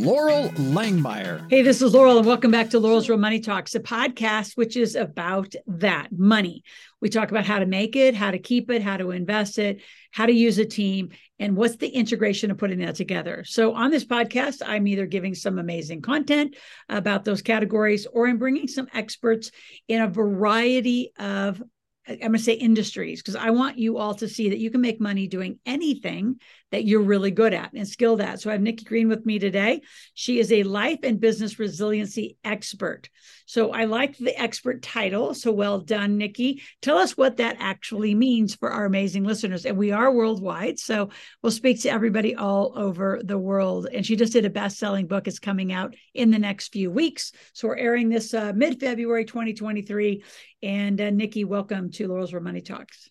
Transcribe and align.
Loral 0.00 0.48
Langemeier. 0.54 1.46
Hey, 1.50 1.60
this 1.60 1.82
is 1.82 1.92
Loral, 1.92 2.16
and 2.16 2.26
welcome 2.26 2.50
back 2.50 2.70
to 2.70 2.80
Loral's 2.80 3.10
Real 3.10 3.18
Money 3.18 3.38
Talks, 3.38 3.74
a 3.74 3.80
podcast 3.80 4.56
which 4.56 4.74
is 4.74 4.96
about 4.96 5.52
that 5.66 6.08
money. 6.10 6.64
We 7.02 7.10
talk 7.10 7.30
about 7.30 7.44
how 7.44 7.58
to 7.58 7.66
make 7.66 7.96
it, 7.96 8.14
how 8.14 8.30
to 8.30 8.38
keep 8.38 8.70
it, 8.70 8.80
how 8.80 8.96
to 8.96 9.10
invest 9.10 9.58
it, 9.58 9.82
how 10.10 10.24
to 10.24 10.32
use 10.32 10.56
a 10.56 10.64
team, 10.64 11.10
and 11.38 11.54
what's 11.54 11.76
the 11.76 11.88
integration 11.88 12.50
of 12.50 12.56
putting 12.56 12.78
that 12.78 12.94
together. 12.94 13.44
So, 13.44 13.74
on 13.74 13.90
this 13.90 14.06
podcast, 14.06 14.62
I'm 14.64 14.86
either 14.86 15.04
giving 15.04 15.34
some 15.34 15.58
amazing 15.58 16.00
content 16.00 16.56
about 16.88 17.26
those 17.26 17.42
categories 17.42 18.06
or 18.10 18.26
I'm 18.26 18.38
bringing 18.38 18.68
some 18.68 18.88
experts 18.94 19.50
in 19.86 20.00
a 20.00 20.08
variety 20.08 21.12
of 21.18 21.62
I'm 22.08 22.18
going 22.18 22.32
to 22.32 22.38
say 22.38 22.54
industries 22.54 23.20
because 23.20 23.36
I 23.36 23.50
want 23.50 23.78
you 23.78 23.98
all 23.98 24.14
to 24.14 24.28
see 24.28 24.48
that 24.48 24.58
you 24.58 24.70
can 24.70 24.80
make 24.80 25.00
money 25.00 25.28
doing 25.28 25.58
anything 25.66 26.40
that 26.72 26.84
you're 26.84 27.02
really 27.02 27.30
good 27.30 27.52
at 27.52 27.72
and 27.72 27.86
skilled 27.86 28.20
at. 28.20 28.40
So 28.40 28.50
I 28.50 28.54
have 28.54 28.62
Nikki 28.62 28.84
Green 28.84 29.08
with 29.08 29.26
me 29.26 29.38
today. 29.38 29.80
She 30.14 30.38
is 30.38 30.52
a 30.52 30.62
life 30.62 31.00
and 31.02 31.20
business 31.20 31.58
resiliency 31.58 32.36
expert. 32.44 33.08
So 33.46 33.72
I 33.72 33.86
like 33.86 34.16
the 34.16 34.40
expert 34.40 34.82
title. 34.82 35.34
So 35.34 35.50
well 35.50 35.80
done, 35.80 36.18
Nikki. 36.18 36.62
Tell 36.80 36.98
us 36.98 37.16
what 37.16 37.38
that 37.38 37.56
actually 37.58 38.14
means 38.14 38.54
for 38.54 38.70
our 38.70 38.84
amazing 38.84 39.24
listeners. 39.24 39.66
And 39.66 39.76
we 39.76 39.90
are 39.90 40.12
worldwide. 40.12 40.78
So 40.78 41.10
we'll 41.42 41.50
speak 41.50 41.80
to 41.82 41.90
everybody 41.90 42.36
all 42.36 42.72
over 42.76 43.20
the 43.24 43.38
world. 43.38 43.88
And 43.92 44.06
she 44.06 44.14
just 44.14 44.32
did 44.32 44.44
a 44.44 44.50
best 44.50 44.78
selling 44.78 45.08
book. 45.08 45.26
It's 45.26 45.40
coming 45.40 45.72
out 45.72 45.96
in 46.14 46.30
the 46.30 46.38
next 46.38 46.72
few 46.72 46.90
weeks. 46.90 47.32
So 47.52 47.68
we're 47.68 47.76
airing 47.76 48.08
this 48.08 48.32
uh, 48.32 48.52
mid 48.54 48.78
February 48.78 49.24
2023. 49.24 50.22
And 50.62 51.00
uh, 51.00 51.10
Nikki, 51.10 51.44
welcome 51.44 51.90
to 51.92 52.06
Lorals 52.06 52.32
Real 52.32 52.42
Money 52.42 52.60
Talks. 52.60 53.10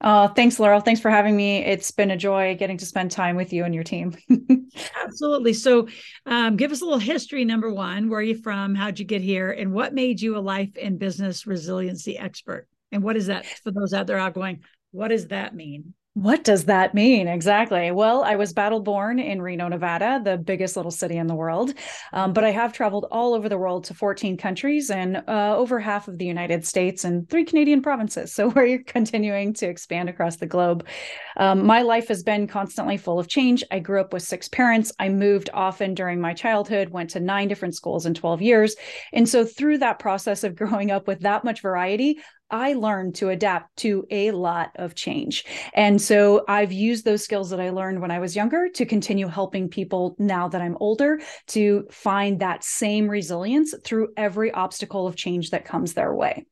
Uh, 0.00 0.28
thanks, 0.28 0.56
Loral. 0.56 0.82
Thanks 0.82 1.00
for 1.00 1.10
having 1.10 1.36
me. 1.36 1.58
It's 1.58 1.90
been 1.90 2.10
a 2.10 2.16
joy 2.16 2.56
getting 2.58 2.78
to 2.78 2.86
spend 2.86 3.10
time 3.10 3.36
with 3.36 3.52
you 3.52 3.64
and 3.64 3.74
your 3.74 3.84
team. 3.84 4.16
Absolutely. 5.04 5.52
So, 5.52 5.88
um, 6.24 6.56
give 6.56 6.72
us 6.72 6.80
a 6.80 6.84
little 6.84 6.98
history. 6.98 7.44
Number 7.44 7.70
one, 7.70 8.08
where 8.08 8.20
are 8.20 8.22
you 8.22 8.36
from? 8.36 8.74
How'd 8.74 8.98
you 8.98 9.04
get 9.04 9.20
here? 9.20 9.50
And 9.50 9.72
what 9.72 9.92
made 9.92 10.20
you 10.20 10.36
a 10.36 10.40
life 10.40 10.70
and 10.80 10.98
business 10.98 11.46
resiliency 11.46 12.16
expert? 12.16 12.66
And 12.92 13.02
what 13.02 13.16
is 13.16 13.26
that 13.26 13.44
for 13.46 13.70
those 13.70 13.92
out 13.92 14.06
there 14.06 14.18
out 14.18 14.34
going, 14.34 14.62
what 14.90 15.08
does 15.08 15.28
that 15.28 15.54
mean? 15.54 15.94
What 16.14 16.42
does 16.42 16.64
that 16.64 16.92
mean 16.92 17.28
exactly? 17.28 17.92
Well, 17.92 18.24
I 18.24 18.34
was 18.34 18.52
battle 18.52 18.80
born 18.80 19.20
in 19.20 19.40
Reno, 19.40 19.68
Nevada, 19.68 20.20
the 20.22 20.36
biggest 20.36 20.74
little 20.74 20.90
city 20.90 21.16
in 21.16 21.28
the 21.28 21.36
world. 21.36 21.72
Um, 22.12 22.32
but 22.32 22.42
I 22.42 22.50
have 22.50 22.72
traveled 22.72 23.06
all 23.12 23.32
over 23.32 23.48
the 23.48 23.56
world 23.56 23.84
to 23.84 23.94
14 23.94 24.36
countries 24.36 24.90
and 24.90 25.22
uh, 25.28 25.56
over 25.56 25.78
half 25.78 26.08
of 26.08 26.18
the 26.18 26.24
United 26.24 26.66
States 26.66 27.04
and 27.04 27.30
three 27.30 27.44
Canadian 27.44 27.80
provinces. 27.80 28.34
So 28.34 28.48
we're 28.56 28.82
continuing 28.82 29.54
to 29.54 29.68
expand 29.68 30.08
across 30.08 30.34
the 30.34 30.48
globe. 30.48 30.84
Um, 31.36 31.64
my 31.64 31.82
life 31.82 32.08
has 32.08 32.24
been 32.24 32.48
constantly 32.48 32.96
full 32.96 33.20
of 33.20 33.28
change. 33.28 33.62
I 33.70 33.78
grew 33.78 34.00
up 34.00 34.12
with 34.12 34.24
six 34.24 34.48
parents. 34.48 34.90
I 34.98 35.10
moved 35.10 35.48
often 35.54 35.94
during 35.94 36.20
my 36.20 36.34
childhood, 36.34 36.88
went 36.88 37.10
to 37.10 37.20
nine 37.20 37.46
different 37.46 37.76
schools 37.76 38.04
in 38.04 38.14
12 38.14 38.42
years. 38.42 38.74
And 39.12 39.28
so 39.28 39.44
through 39.44 39.78
that 39.78 40.00
process 40.00 40.42
of 40.42 40.56
growing 40.56 40.90
up 40.90 41.06
with 41.06 41.20
that 41.20 41.44
much 41.44 41.62
variety, 41.62 42.18
I 42.50 42.74
learned 42.74 43.14
to 43.16 43.28
adapt 43.28 43.76
to 43.78 44.06
a 44.10 44.30
lot 44.32 44.70
of 44.76 44.94
change. 44.94 45.44
And 45.74 46.00
so 46.00 46.44
I've 46.48 46.72
used 46.72 47.04
those 47.04 47.24
skills 47.24 47.50
that 47.50 47.60
I 47.60 47.70
learned 47.70 48.00
when 48.00 48.10
I 48.10 48.18
was 48.18 48.36
younger 48.36 48.68
to 48.74 48.86
continue 48.86 49.28
helping 49.28 49.68
people 49.68 50.16
now 50.18 50.48
that 50.48 50.60
I'm 50.60 50.76
older 50.80 51.20
to 51.48 51.86
find 51.90 52.40
that 52.40 52.64
same 52.64 53.08
resilience 53.08 53.74
through 53.84 54.08
every 54.16 54.50
obstacle 54.52 55.06
of 55.06 55.16
change 55.16 55.50
that 55.50 55.64
comes 55.64 55.94
their 55.94 56.14
way. 56.14 56.46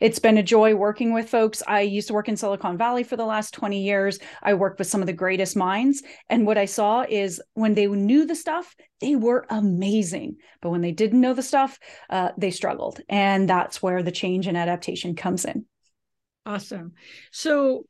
It's 0.00 0.18
been 0.18 0.38
a 0.38 0.42
joy 0.42 0.74
working 0.74 1.12
with 1.12 1.28
folks. 1.28 1.62
I 1.66 1.80
used 1.80 2.08
to 2.08 2.14
work 2.14 2.28
in 2.28 2.36
Silicon 2.36 2.76
Valley 2.76 3.02
for 3.02 3.16
the 3.16 3.24
last 3.24 3.54
20 3.54 3.82
years. 3.82 4.18
I 4.42 4.54
worked 4.54 4.78
with 4.78 4.88
some 4.88 5.00
of 5.00 5.06
the 5.06 5.12
greatest 5.12 5.56
minds. 5.56 6.02
And 6.28 6.46
what 6.46 6.58
I 6.58 6.64
saw 6.64 7.04
is 7.08 7.40
when 7.54 7.74
they 7.74 7.86
knew 7.86 8.26
the 8.26 8.34
stuff, 8.34 8.74
they 9.00 9.16
were 9.16 9.46
amazing. 9.50 10.36
But 10.60 10.70
when 10.70 10.80
they 10.80 10.92
didn't 10.92 11.20
know 11.20 11.34
the 11.34 11.42
stuff, 11.42 11.78
uh, 12.10 12.30
they 12.36 12.50
struggled. 12.50 13.00
And 13.08 13.48
that's 13.48 13.82
where 13.82 14.02
the 14.02 14.12
change 14.12 14.46
and 14.46 14.56
adaptation 14.56 15.14
comes 15.14 15.44
in. 15.44 15.66
Awesome. 16.46 16.92
So 17.30 17.86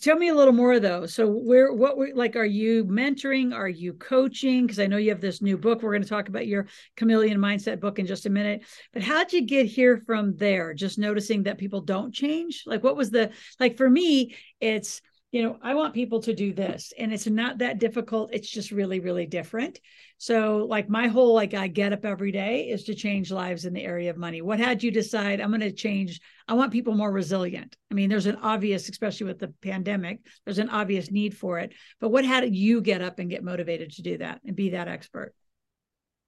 tell 0.00 0.16
me 0.16 0.28
a 0.28 0.34
little 0.34 0.52
more 0.52 0.80
though. 0.80 1.06
So 1.06 1.28
where 1.28 1.72
what 1.72 1.96
like 2.14 2.36
are 2.36 2.46
you 2.46 2.84
mentoring? 2.84 3.54
Are 3.54 3.68
you 3.68 3.94
coaching? 3.94 4.66
Because 4.66 4.78
i 4.78 4.86
know 4.86 4.96
you 4.96 5.10
have 5.10 5.20
this 5.20 5.42
new 5.42 5.56
book 5.56 5.82
we're 5.82 5.92
going 5.92 6.02
to 6.02 6.08
talk 6.08 6.28
about 6.28 6.46
your 6.46 6.66
chameleon 6.96 7.38
mindset 7.38 7.80
book 7.80 7.98
in 7.98 8.06
just 8.06 8.26
a 8.26 8.30
minute. 8.30 8.64
But 8.92 9.02
how'd 9.02 9.32
you 9.32 9.42
get 9.42 9.66
here 9.66 10.02
from 10.06 10.36
there? 10.36 10.74
Just 10.74 10.98
noticing 10.98 11.44
that 11.44 11.58
people 11.58 11.80
don't 11.80 12.14
change? 12.14 12.64
Like 12.66 12.82
what 12.82 12.96
was 12.96 13.10
the 13.10 13.30
like 13.60 13.76
for 13.76 13.88
me 13.88 14.34
it's 14.60 15.00
you 15.36 15.42
know 15.42 15.58
i 15.60 15.74
want 15.74 15.92
people 15.92 16.22
to 16.22 16.34
do 16.34 16.54
this 16.54 16.94
and 16.98 17.12
it's 17.12 17.26
not 17.26 17.58
that 17.58 17.78
difficult 17.78 18.32
it's 18.32 18.48
just 18.48 18.70
really 18.70 19.00
really 19.00 19.26
different. 19.26 19.78
So 20.16 20.64
like 20.66 20.88
my 20.88 21.08
whole 21.08 21.34
like 21.34 21.52
i 21.52 21.68
get 21.68 21.92
up 21.92 22.06
every 22.06 22.32
day 22.32 22.70
is 22.70 22.84
to 22.84 22.94
change 22.94 23.30
lives 23.30 23.66
in 23.66 23.74
the 23.74 23.84
area 23.84 24.08
of 24.08 24.16
money. 24.16 24.40
What 24.40 24.58
had 24.58 24.82
you 24.82 24.90
decide? 24.90 25.42
I'm 25.42 25.50
going 25.50 25.60
to 25.60 25.72
change 25.72 26.20
i 26.48 26.54
want 26.54 26.72
people 26.72 26.94
more 26.94 27.12
resilient. 27.12 27.76
I 27.90 27.94
mean 27.94 28.08
there's 28.08 28.24
an 28.24 28.36
obvious 28.36 28.88
especially 28.88 29.26
with 29.26 29.38
the 29.38 29.52
pandemic 29.60 30.20
there's 30.46 30.58
an 30.58 30.70
obvious 30.70 31.10
need 31.10 31.36
for 31.36 31.58
it 31.58 31.74
but 32.00 32.08
what 32.08 32.24
had 32.24 32.54
you 32.54 32.80
get 32.80 33.02
up 33.02 33.18
and 33.18 33.28
get 33.28 33.44
motivated 33.44 33.90
to 33.92 34.02
do 34.02 34.16
that 34.18 34.40
and 34.46 34.56
be 34.56 34.70
that 34.70 34.88
expert 34.88 35.34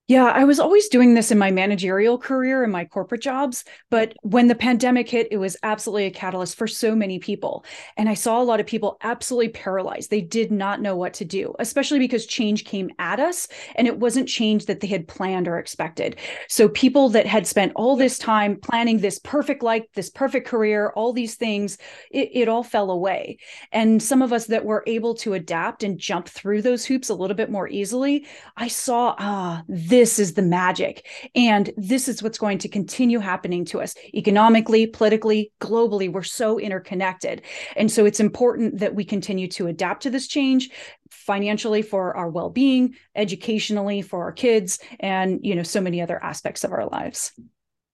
yeah, 0.09 0.25
I 0.25 0.43
was 0.43 0.59
always 0.59 0.87
doing 0.87 1.13
this 1.13 1.29
in 1.29 1.37
my 1.37 1.51
managerial 1.51 2.17
career 2.17 2.63
and 2.63 2.71
my 2.71 2.83
corporate 2.83 3.21
jobs. 3.21 3.63
But 3.91 4.15
when 4.23 4.47
the 4.47 4.55
pandemic 4.55 5.07
hit, 5.07 5.27
it 5.29 5.37
was 5.37 5.55
absolutely 5.61 6.07
a 6.07 6.11
catalyst 6.11 6.57
for 6.57 6.65
so 6.65 6.95
many 6.95 7.19
people. 7.19 7.63
And 7.95 8.09
I 8.09 8.15
saw 8.15 8.41
a 8.41 8.43
lot 8.43 8.59
of 8.59 8.65
people 8.65 8.97
absolutely 9.03 9.49
paralyzed. 9.49 10.09
They 10.09 10.21
did 10.21 10.51
not 10.51 10.81
know 10.81 10.95
what 10.95 11.13
to 11.13 11.25
do, 11.25 11.53
especially 11.59 11.99
because 11.99 12.25
change 12.25 12.65
came 12.65 12.89
at 12.97 13.19
us 13.19 13.49
and 13.75 13.85
it 13.85 13.99
wasn't 13.99 14.27
change 14.27 14.65
that 14.65 14.79
they 14.79 14.87
had 14.87 15.07
planned 15.07 15.47
or 15.47 15.59
expected. 15.59 16.15
So 16.47 16.69
people 16.69 17.09
that 17.09 17.27
had 17.27 17.45
spent 17.45 17.73
all 17.75 17.95
this 17.95 18.17
time 18.17 18.59
planning 18.59 18.97
this 18.97 19.19
perfect 19.19 19.61
life, 19.61 19.85
this 19.93 20.09
perfect 20.09 20.47
career, 20.47 20.91
all 20.95 21.13
these 21.13 21.35
things, 21.35 21.77
it, 22.09 22.31
it 22.33 22.49
all 22.49 22.63
fell 22.63 22.89
away. 22.89 23.37
And 23.71 24.01
some 24.01 24.23
of 24.23 24.33
us 24.33 24.47
that 24.47 24.65
were 24.65 24.83
able 24.87 25.13
to 25.17 25.35
adapt 25.35 25.83
and 25.83 25.99
jump 25.99 26.27
through 26.27 26.63
those 26.63 26.83
hoops 26.83 27.09
a 27.09 27.13
little 27.13 27.35
bit 27.35 27.51
more 27.51 27.67
easily, 27.67 28.25
I 28.57 28.69
saw, 28.69 29.13
ah, 29.19 29.61
this 29.67 29.98
this 29.99 30.17
is 30.17 30.35
the 30.35 30.41
magic. 30.41 31.05
And 31.35 31.71
this 31.75 32.07
is 32.07 32.23
what's 32.23 32.37
going 32.37 32.57
to 32.59 32.69
continue 32.69 33.19
happening 33.19 33.65
to 33.65 33.81
us 33.81 33.95
economically, 34.13 34.87
politically, 34.87 35.51
globally. 35.59 36.09
We're 36.09 36.23
so 36.23 36.57
interconnected. 36.57 37.41
And 37.75 37.91
so 37.91 38.05
it's 38.05 38.21
important 38.21 38.79
that 38.79 38.95
we 38.95 39.03
continue 39.03 39.49
to 39.49 39.67
adapt 39.67 40.03
to 40.03 40.09
this 40.09 40.25
change 40.25 40.69
financially 41.09 41.81
for 41.81 42.15
our 42.15 42.29
well-being, 42.29 42.95
educationally 43.13 44.01
for 44.01 44.23
our 44.23 44.31
kids, 44.31 44.79
and 45.01 45.41
you 45.43 45.53
know, 45.53 45.63
so 45.63 45.81
many 45.81 46.01
other 46.01 46.23
aspects 46.23 46.63
of 46.63 46.71
our 46.71 46.85
lives. 46.85 47.33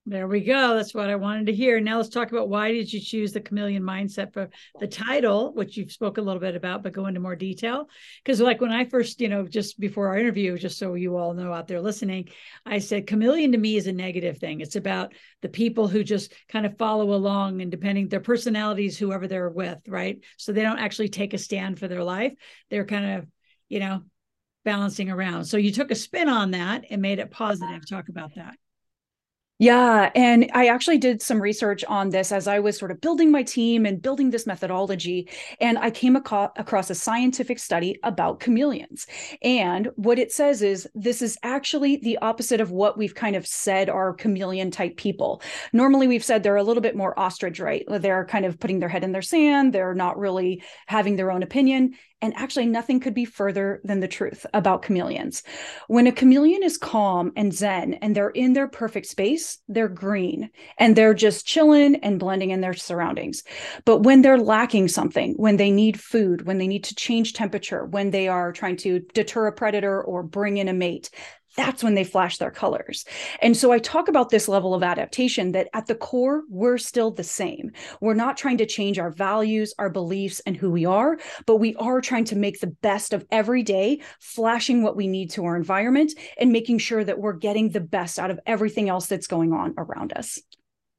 There 0.07 0.27
we 0.27 0.41
go. 0.41 0.75
That's 0.75 0.93
what 0.93 1.09
I 1.09 1.15
wanted 1.15 1.47
to 1.47 1.53
hear. 1.53 1.79
Now 1.79 1.97
let's 1.97 2.09
talk 2.09 2.31
about 2.31 2.47
why 2.47 2.71
did 2.71 2.93
you 2.93 2.99
choose 2.99 3.33
the 3.33 3.41
chameleon 3.41 3.81
mindset 3.81 4.33
for 4.33 4.51
the 4.79 4.85
title, 4.85 5.51
which 5.53 5.77
you've 5.77 5.91
spoke 5.91 6.19
a 6.19 6.21
little 6.21 6.39
bit 6.39 6.55
about, 6.55 6.83
but 6.83 6.93
go 6.93 7.07
into 7.07 7.19
more 7.19 7.35
detail. 7.35 7.89
Because 8.23 8.39
like 8.39 8.61
when 8.61 8.71
I 8.71 8.85
first, 8.85 9.19
you 9.19 9.29
know, 9.29 9.47
just 9.47 9.79
before 9.79 10.09
our 10.09 10.17
interview, 10.19 10.59
just 10.59 10.77
so 10.77 10.93
you 10.93 11.17
all 11.17 11.33
know 11.33 11.51
out 11.51 11.67
there 11.67 11.81
listening, 11.81 12.29
I 12.67 12.77
said 12.77 13.07
chameleon 13.07 13.53
to 13.53 13.57
me 13.57 13.77
is 13.77 13.87
a 13.87 13.93
negative 13.93 14.37
thing. 14.37 14.61
It's 14.61 14.75
about 14.75 15.11
the 15.41 15.49
people 15.49 15.87
who 15.87 16.03
just 16.03 16.31
kind 16.49 16.67
of 16.67 16.77
follow 16.77 17.11
along 17.15 17.63
and 17.63 17.71
depending 17.71 18.07
their 18.07 18.19
personalities, 18.19 18.99
whoever 18.99 19.27
they're 19.27 19.49
with, 19.49 19.79
right? 19.87 20.19
So 20.37 20.51
they 20.51 20.61
don't 20.61 20.77
actually 20.77 21.09
take 21.09 21.33
a 21.33 21.39
stand 21.39 21.79
for 21.79 21.87
their 21.87 22.03
life. 22.03 22.33
They're 22.69 22.85
kind 22.85 23.17
of, 23.17 23.27
you 23.69 23.79
know, 23.79 24.03
balancing 24.65 25.09
around. 25.09 25.45
So 25.45 25.57
you 25.57 25.71
took 25.71 25.89
a 25.89 25.95
spin 25.95 26.29
on 26.29 26.51
that 26.51 26.85
and 26.91 27.01
made 27.01 27.17
it 27.17 27.31
positive. 27.31 27.89
Talk 27.89 28.09
about 28.09 28.35
that. 28.35 28.55
Yeah. 29.57 30.11
And 30.15 30.51
I 30.53 30.67
actually 30.67 30.97
did 30.97 31.21
some 31.21 31.41
research 31.41 31.85
on 31.85 32.09
this 32.09 32.33
as 32.33 32.45
I 32.45 32.59
was 32.59 32.77
sort 32.77 32.91
of 32.91 32.99
building 32.99 33.31
my 33.31 33.41
team 33.41 33.85
and 33.85 34.01
building 34.01 34.29
this 34.29 34.45
methodology. 34.45 35.29
And 35.61 35.77
I 35.77 35.91
came 35.91 36.17
aco- 36.17 36.51
across 36.57 36.89
a 36.89 36.95
scientific 36.95 37.59
study 37.59 37.97
about 38.03 38.41
chameleons. 38.41 39.07
And 39.41 39.91
what 39.95 40.19
it 40.19 40.33
says 40.33 40.61
is 40.61 40.89
this 40.93 41.21
is 41.21 41.37
actually 41.41 41.97
the 41.97 42.17
opposite 42.17 42.59
of 42.59 42.71
what 42.71 42.97
we've 42.97 43.15
kind 43.15 43.37
of 43.37 43.47
said 43.47 43.89
are 43.89 44.13
chameleon 44.13 44.71
type 44.71 44.97
people. 44.97 45.41
Normally, 45.71 46.07
we've 46.07 46.23
said 46.23 46.43
they're 46.43 46.57
a 46.57 46.63
little 46.63 46.81
bit 46.83 46.97
more 46.97 47.17
ostrich, 47.17 47.61
right? 47.61 47.85
They're 47.87 48.25
kind 48.25 48.45
of 48.45 48.59
putting 48.59 48.79
their 48.79 48.89
head 48.89 49.05
in 49.05 49.13
their 49.13 49.21
sand, 49.21 49.73
they're 49.73 49.95
not 49.95 50.17
really 50.19 50.63
having 50.87 51.15
their 51.15 51.31
own 51.31 51.43
opinion. 51.43 51.93
And 52.21 52.33
actually, 52.37 52.65
nothing 52.65 52.99
could 52.99 53.13
be 53.13 53.25
further 53.25 53.81
than 53.83 53.99
the 53.99 54.07
truth 54.07 54.45
about 54.53 54.81
chameleons. 54.81 55.43
When 55.87 56.07
a 56.07 56.11
chameleon 56.11 56.63
is 56.63 56.77
calm 56.77 57.31
and 57.35 57.53
zen 57.53 57.95
and 57.95 58.15
they're 58.15 58.29
in 58.29 58.53
their 58.53 58.67
perfect 58.67 59.07
space, 59.07 59.59
they're 59.67 59.89
green 59.89 60.49
and 60.77 60.95
they're 60.95 61.13
just 61.13 61.45
chilling 61.45 61.95
and 61.97 62.19
blending 62.19 62.51
in 62.51 62.61
their 62.61 62.73
surroundings. 62.73 63.43
But 63.83 63.99
when 63.99 64.21
they're 64.21 64.39
lacking 64.39 64.87
something, 64.87 65.33
when 65.33 65.57
they 65.57 65.71
need 65.71 65.99
food, 65.99 66.47
when 66.47 66.57
they 66.57 66.67
need 66.67 66.85
to 66.85 66.95
change 66.95 67.33
temperature, 67.33 67.85
when 67.85 68.11
they 68.11 68.27
are 68.27 68.51
trying 68.51 68.77
to 68.77 69.01
deter 69.13 69.47
a 69.47 69.51
predator 69.51 70.01
or 70.01 70.23
bring 70.23 70.57
in 70.57 70.69
a 70.69 70.73
mate, 70.73 71.09
that's 71.55 71.83
when 71.83 71.95
they 71.95 72.03
flash 72.03 72.37
their 72.37 72.51
colors. 72.51 73.05
And 73.41 73.55
so 73.55 73.71
I 73.71 73.79
talk 73.79 74.07
about 74.07 74.29
this 74.29 74.47
level 74.47 74.73
of 74.73 74.83
adaptation 74.83 75.51
that 75.53 75.69
at 75.73 75.87
the 75.87 75.95
core, 75.95 76.43
we're 76.49 76.77
still 76.77 77.11
the 77.11 77.23
same. 77.23 77.71
We're 78.01 78.13
not 78.13 78.37
trying 78.37 78.57
to 78.57 78.65
change 78.65 78.99
our 78.99 79.11
values, 79.11 79.73
our 79.79 79.89
beliefs, 79.89 80.41
and 80.45 80.55
who 80.55 80.71
we 80.71 80.85
are, 80.85 81.17
but 81.45 81.57
we 81.57 81.75
are 81.75 82.01
trying 82.01 82.25
to 82.25 82.35
make 82.35 82.59
the 82.59 82.75
best 82.81 83.13
of 83.13 83.25
every 83.31 83.63
day, 83.63 84.01
flashing 84.19 84.83
what 84.83 84.95
we 84.95 85.07
need 85.07 85.31
to 85.31 85.45
our 85.45 85.55
environment 85.55 86.13
and 86.39 86.51
making 86.51 86.77
sure 86.77 87.03
that 87.03 87.19
we're 87.19 87.33
getting 87.33 87.69
the 87.69 87.79
best 87.81 88.19
out 88.19 88.31
of 88.31 88.39
everything 88.45 88.89
else 88.89 89.07
that's 89.07 89.27
going 89.27 89.53
on 89.53 89.73
around 89.77 90.13
us. 90.13 90.39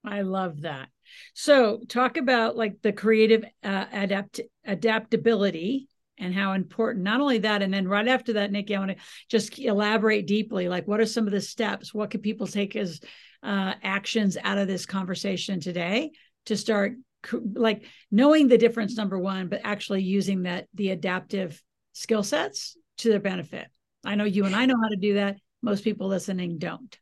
I 0.04 0.22
love 0.22 0.62
that. 0.62 0.88
So, 1.34 1.80
talk 1.88 2.16
about 2.16 2.56
like 2.56 2.80
the 2.82 2.92
creative 2.92 3.44
uh, 3.62 3.84
adapt 3.92 4.40
adaptability 4.64 5.88
and 6.18 6.34
how 6.34 6.52
important 6.52 7.04
not 7.04 7.20
only 7.20 7.38
that 7.38 7.62
and 7.62 7.72
then 7.72 7.86
right 7.86 8.08
after 8.08 8.34
that 8.34 8.50
nikki 8.50 8.74
i 8.74 8.78
want 8.78 8.90
to 8.90 8.96
just 9.28 9.58
elaborate 9.58 10.26
deeply 10.26 10.68
like 10.68 10.86
what 10.86 11.00
are 11.00 11.06
some 11.06 11.26
of 11.26 11.32
the 11.32 11.40
steps? 11.40 11.94
What 11.94 12.10
could 12.10 12.22
people 12.22 12.46
take 12.46 12.76
as 12.76 13.00
uh, 13.42 13.74
actions 13.82 14.36
out 14.42 14.58
of 14.58 14.68
this 14.68 14.86
conversation 14.86 15.60
today 15.60 16.12
to 16.46 16.56
start 16.56 16.94
like 17.54 17.84
knowing 18.10 18.48
the 18.48 18.58
difference 18.58 18.96
number 18.96 19.18
one 19.18 19.48
but 19.48 19.62
actually 19.64 20.02
using 20.02 20.42
that 20.42 20.68
the 20.74 20.90
adaptive 20.90 21.60
skill 21.92 22.22
sets 22.22 22.76
to 22.98 23.08
their 23.08 23.20
benefit? 23.20 23.68
I 24.04 24.14
know 24.14 24.24
you 24.24 24.44
and 24.44 24.54
i 24.54 24.66
know 24.66 24.76
how 24.80 24.88
to 24.88 24.96
do 24.96 25.14
that. 25.14 25.38
Most 25.62 25.84
people 25.84 26.08
listening 26.08 26.58
don't 26.58 26.96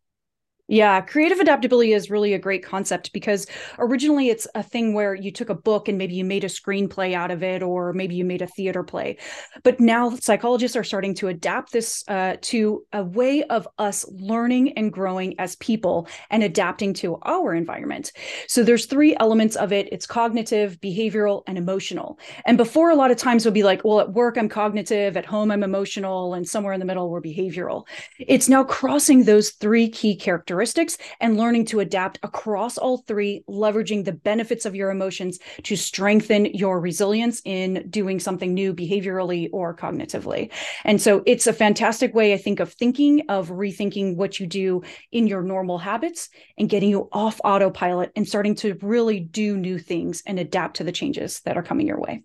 yeah, 0.66 1.02
creative 1.02 1.40
adaptability 1.40 1.93
is 1.93 2.08
really 2.08 2.32
a 2.32 2.38
great 2.38 2.64
concept 2.64 3.12
because 3.12 3.46
originally 3.78 4.31
it's 4.31 4.46
a 4.55 4.62
thing 4.62 4.94
where 4.94 5.14
you 5.14 5.31
took 5.31 5.50
a 5.50 5.55
book 5.55 5.88
and 5.88 5.99
maybe 5.99 6.14
you 6.14 6.25
made 6.25 6.43
a 6.43 6.49
screenplay 6.49 7.12
out 7.12 7.31
of 7.31 7.43
it, 7.43 7.62
or 7.62 7.93
maybe 7.93 8.14
you 8.14 8.25
made 8.25 8.40
a 8.40 8.46
theater 8.46 8.82
play. 8.82 9.19
But 9.62 9.78
now 9.78 10.16
psychologists 10.16 10.75
are 10.75 10.84
starting 10.84 11.14
to 11.16 11.28
adapt 11.28 11.72
this 11.72 12.02
uh, 12.08 12.37
to 12.43 12.87
a 12.94 13.05
way 13.05 13.43
of 13.44 13.69
us 13.78 14.06
learning 14.11 14.72
and 14.78 14.90
growing 14.90 15.38
as 15.38 15.56
people 15.56 16.08
and 16.31 16.43
adapting 16.43 16.94
to 16.94 17.19
our 17.25 17.55
environment. 17.55 18.12
So 18.49 18.64
there's 18.64 18.87
three 18.87 19.14
elements 19.20 19.56
of 19.56 19.70
it 19.70 19.93
it's 19.93 20.06
cognitive, 20.06 20.81
behavioral, 20.81 21.43
and 21.46 21.58
emotional. 21.58 22.19
And 22.46 22.56
before, 22.56 22.90
a 22.90 22.96
lot 22.96 23.10
of 23.10 23.19
times 23.19 23.44
we'll 23.44 23.52
be 23.52 23.64
like, 23.64 23.84
well, 23.84 24.00
at 24.00 24.14
work, 24.14 24.38
I'm 24.38 24.49
cognitive, 24.49 25.19
at 25.19 25.26
home, 25.26 25.50
I'm 25.50 25.62
emotional, 25.62 26.32
and 26.32 26.49
somewhere 26.49 26.72
in 26.72 26.81
the 26.81 26.87
middle, 26.87 27.10
we're 27.10 27.20
behavioral. 27.20 27.87
It's 28.19 28.49
now 28.49 28.64
crossing 28.64 29.25
those 29.25 29.50
three 29.50 29.90
key 29.90 30.17
characteristics 30.17 30.54
characteristics 30.55 30.99
and 31.21 31.37
learning 31.37 31.65
to 31.67 31.81
adapt 31.81 32.19
across 32.23 32.79
all 32.79 32.99
three, 32.99 33.43
leveraging 33.49 34.05
the 34.05 34.12
benefits 34.12 34.65
of 34.65 34.75
your 34.75 34.91
emotions 34.91 35.39
to 35.65 35.75
strengthen 35.75 36.47
your 36.47 36.81
resilience 36.81 37.43
in 37.45 37.85
doing 37.91 38.21
something 38.21 38.55
new 38.55 38.73
behaviorally 38.73 39.49
or 39.53 39.75
cognitively. 39.75 40.53
And 40.85 41.03
so 41.03 41.23
it's 41.27 41.49
a 41.49 41.53
fantastic 41.53 42.15
way, 42.15 42.33
I 42.35 42.37
think, 42.37 42.61
of 42.61 42.73
thinking, 42.73 43.25
of 43.29 43.49
rethinking 43.49 44.17
what 44.17 44.39
you 44.39 44.47
do 44.47 44.83
in 45.11 45.27
your 45.27 45.43
normal 45.43 45.79
habits 45.79 46.29
and 46.56 46.69
getting 46.69 46.91
you 46.91 47.09
off 47.11 47.41
autopilot 47.45 48.12
and 48.15 48.29
starting 48.29 48.55
to 48.56 48.79
really 48.81 49.19
do 49.19 49.56
new 49.56 49.79
things 49.79 50.23
and 50.25 50.39
adapt 50.39 50.77
to 50.77 50.85
the 50.85 50.93
changes 50.93 51.41
that 51.41 51.56
are 51.56 51.65
coming 51.65 51.89
your 51.89 52.01
way. 52.01 52.23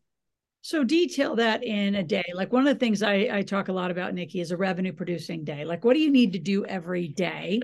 So 0.62 0.84
detail 0.84 1.36
that 1.38 1.64
in 1.64 1.96
a 1.96 2.04
day. 2.04 2.26
Like 2.34 2.52
one 2.52 2.68
of 2.68 2.74
the 2.74 2.80
things 2.80 3.02
I, 3.02 3.30
I 3.32 3.42
talk 3.42 3.70
a 3.70 3.74
lot 3.74 3.92
about, 3.92 4.14
Nikki, 4.14 4.42
is 4.42 4.52
a 4.52 4.58
revenue 4.58 4.94
producing 4.94 5.44
day. 5.44 5.64
Like 5.64 5.84
what 5.86 5.94
do 5.94 6.00
you 6.00 6.12
need 6.12 6.34
to 6.34 6.40
do 6.40 6.66
every 6.66 7.08
day 7.08 7.62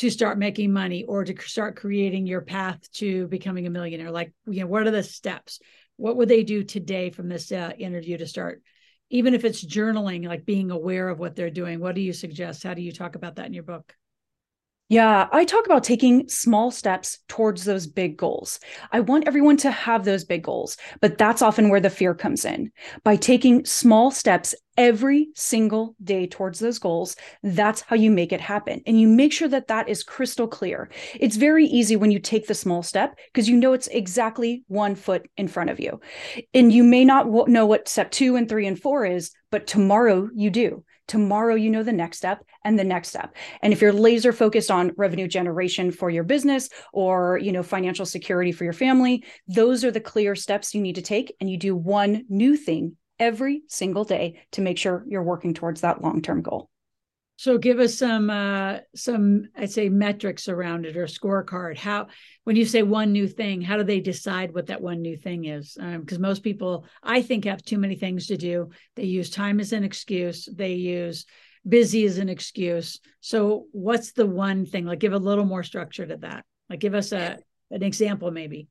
to 0.00 0.10
start 0.10 0.38
making 0.38 0.72
money 0.72 1.04
or 1.04 1.24
to 1.24 1.34
start 1.42 1.76
creating 1.76 2.26
your 2.26 2.40
path 2.40 2.90
to 2.92 3.26
becoming 3.28 3.66
a 3.66 3.70
millionaire? 3.70 4.10
Like 4.10 4.32
you 4.46 4.60
know 4.60 4.66
what 4.66 4.86
are 4.86 4.90
the 4.90 5.02
steps? 5.02 5.60
What 5.96 6.16
would 6.16 6.28
they 6.28 6.42
do 6.42 6.64
today 6.64 7.10
from 7.10 7.28
this 7.28 7.52
uh, 7.52 7.72
interview 7.78 8.16
to 8.18 8.26
start? 8.26 8.62
Even 9.10 9.34
if 9.34 9.44
it's 9.44 9.64
journaling 9.64 10.26
like 10.26 10.46
being 10.46 10.70
aware 10.70 11.08
of 11.08 11.18
what 11.18 11.36
they're 11.36 11.50
doing 11.50 11.80
what 11.80 11.94
do 11.94 12.00
you 12.00 12.12
suggest? 12.12 12.62
How 12.62 12.74
do 12.74 12.82
you 12.82 12.92
talk 12.92 13.14
about 13.14 13.36
that 13.36 13.46
in 13.46 13.52
your 13.52 13.62
book 13.62 13.94
yeah, 14.90 15.28
I 15.30 15.44
talk 15.44 15.66
about 15.66 15.84
taking 15.84 16.28
small 16.28 16.72
steps 16.72 17.20
towards 17.28 17.64
those 17.64 17.86
big 17.86 18.16
goals. 18.16 18.58
I 18.90 18.98
want 18.98 19.28
everyone 19.28 19.56
to 19.58 19.70
have 19.70 20.04
those 20.04 20.24
big 20.24 20.42
goals, 20.42 20.76
but 21.00 21.16
that's 21.16 21.42
often 21.42 21.68
where 21.68 21.78
the 21.78 21.88
fear 21.88 22.12
comes 22.12 22.44
in. 22.44 22.72
By 23.04 23.14
taking 23.14 23.64
small 23.64 24.10
steps 24.10 24.52
every 24.76 25.28
single 25.36 25.94
day 26.02 26.26
towards 26.26 26.58
those 26.58 26.80
goals, 26.80 27.14
that's 27.44 27.82
how 27.82 27.94
you 27.94 28.10
make 28.10 28.32
it 28.32 28.40
happen. 28.40 28.82
And 28.84 29.00
you 29.00 29.06
make 29.06 29.32
sure 29.32 29.46
that 29.46 29.68
that 29.68 29.88
is 29.88 30.02
crystal 30.02 30.48
clear. 30.48 30.90
It's 31.14 31.36
very 31.36 31.66
easy 31.66 31.94
when 31.94 32.10
you 32.10 32.18
take 32.18 32.48
the 32.48 32.54
small 32.54 32.82
step 32.82 33.16
because 33.32 33.48
you 33.48 33.56
know 33.56 33.74
it's 33.74 33.86
exactly 33.86 34.64
one 34.66 34.96
foot 34.96 35.30
in 35.36 35.46
front 35.46 35.70
of 35.70 35.78
you. 35.78 36.00
And 36.52 36.72
you 36.72 36.82
may 36.82 37.04
not 37.04 37.28
know 37.48 37.64
what 37.64 37.86
step 37.86 38.10
two 38.10 38.34
and 38.34 38.48
three 38.48 38.66
and 38.66 38.76
four 38.76 39.06
is, 39.06 39.30
but 39.52 39.68
tomorrow 39.68 40.28
you 40.34 40.50
do 40.50 40.82
tomorrow 41.10 41.56
you 41.56 41.70
know 41.70 41.82
the 41.82 41.92
next 41.92 42.18
step 42.18 42.44
and 42.64 42.78
the 42.78 42.84
next 42.84 43.08
step. 43.08 43.34
And 43.62 43.72
if 43.72 43.82
you're 43.82 43.92
laser 43.92 44.32
focused 44.32 44.70
on 44.70 44.92
revenue 44.96 45.26
generation 45.26 45.90
for 45.90 46.08
your 46.08 46.22
business 46.22 46.68
or 46.92 47.36
you 47.42 47.50
know 47.50 47.64
financial 47.64 48.06
security 48.06 48.52
for 48.52 48.62
your 48.62 48.72
family 48.72 49.24
those 49.48 49.84
are 49.84 49.90
the 49.90 50.00
clear 50.00 50.36
steps 50.36 50.72
you 50.72 50.80
need 50.80 50.94
to 50.94 51.02
take. 51.02 51.34
And 51.40 51.50
you 51.50 51.56
do 51.56 51.74
one 51.74 52.24
new 52.28 52.56
thing 52.56 52.96
every 53.18 53.62
single 53.66 54.04
day 54.04 54.40
to 54.52 54.60
make 54.62 54.78
sure 54.78 55.04
you're 55.08 55.24
working 55.24 55.52
towards 55.52 55.80
that 55.80 56.00
long-term 56.00 56.42
goal 56.42 56.70
so 57.40 57.56
give 57.56 57.78
us 57.80 57.94
some 57.94 58.28
uh, 58.28 58.80
some 58.94 59.48
I'd 59.56 59.70
say 59.70 59.88
metrics 59.88 60.46
around 60.46 60.84
it 60.84 60.98
or 60.98 61.06
scorecard. 61.06 61.78
How 61.78 62.08
when 62.44 62.54
you 62.54 62.66
say 62.66 62.82
one 62.82 63.12
new 63.12 63.26
thing, 63.26 63.62
how 63.62 63.78
do 63.78 63.82
they 63.82 64.00
decide 64.00 64.52
what 64.52 64.66
that 64.66 64.82
one 64.82 65.00
new 65.00 65.16
thing 65.16 65.46
is? 65.46 65.72
Because 65.74 66.18
um, 66.18 66.22
most 66.22 66.42
people, 66.42 66.84
I 67.02 67.22
think, 67.22 67.46
have 67.46 67.62
too 67.62 67.78
many 67.78 67.94
things 67.94 68.26
to 68.26 68.36
do. 68.36 68.68
They 68.94 69.04
use 69.04 69.30
time 69.30 69.58
as 69.58 69.72
an 69.72 69.84
excuse. 69.84 70.50
They 70.54 70.74
use 70.74 71.24
busy 71.66 72.04
as 72.04 72.18
an 72.18 72.28
excuse. 72.28 73.00
So 73.22 73.68
what's 73.72 74.12
the 74.12 74.26
one 74.26 74.66
thing? 74.66 74.84
Like 74.84 74.98
give 74.98 75.14
a 75.14 75.18
little 75.18 75.46
more 75.46 75.62
structure 75.62 76.04
to 76.04 76.18
that. 76.18 76.44
Like 76.68 76.80
give 76.80 76.94
us 76.94 77.10
a 77.12 77.38
an 77.70 77.82
example 77.82 78.30
maybe. 78.30 78.68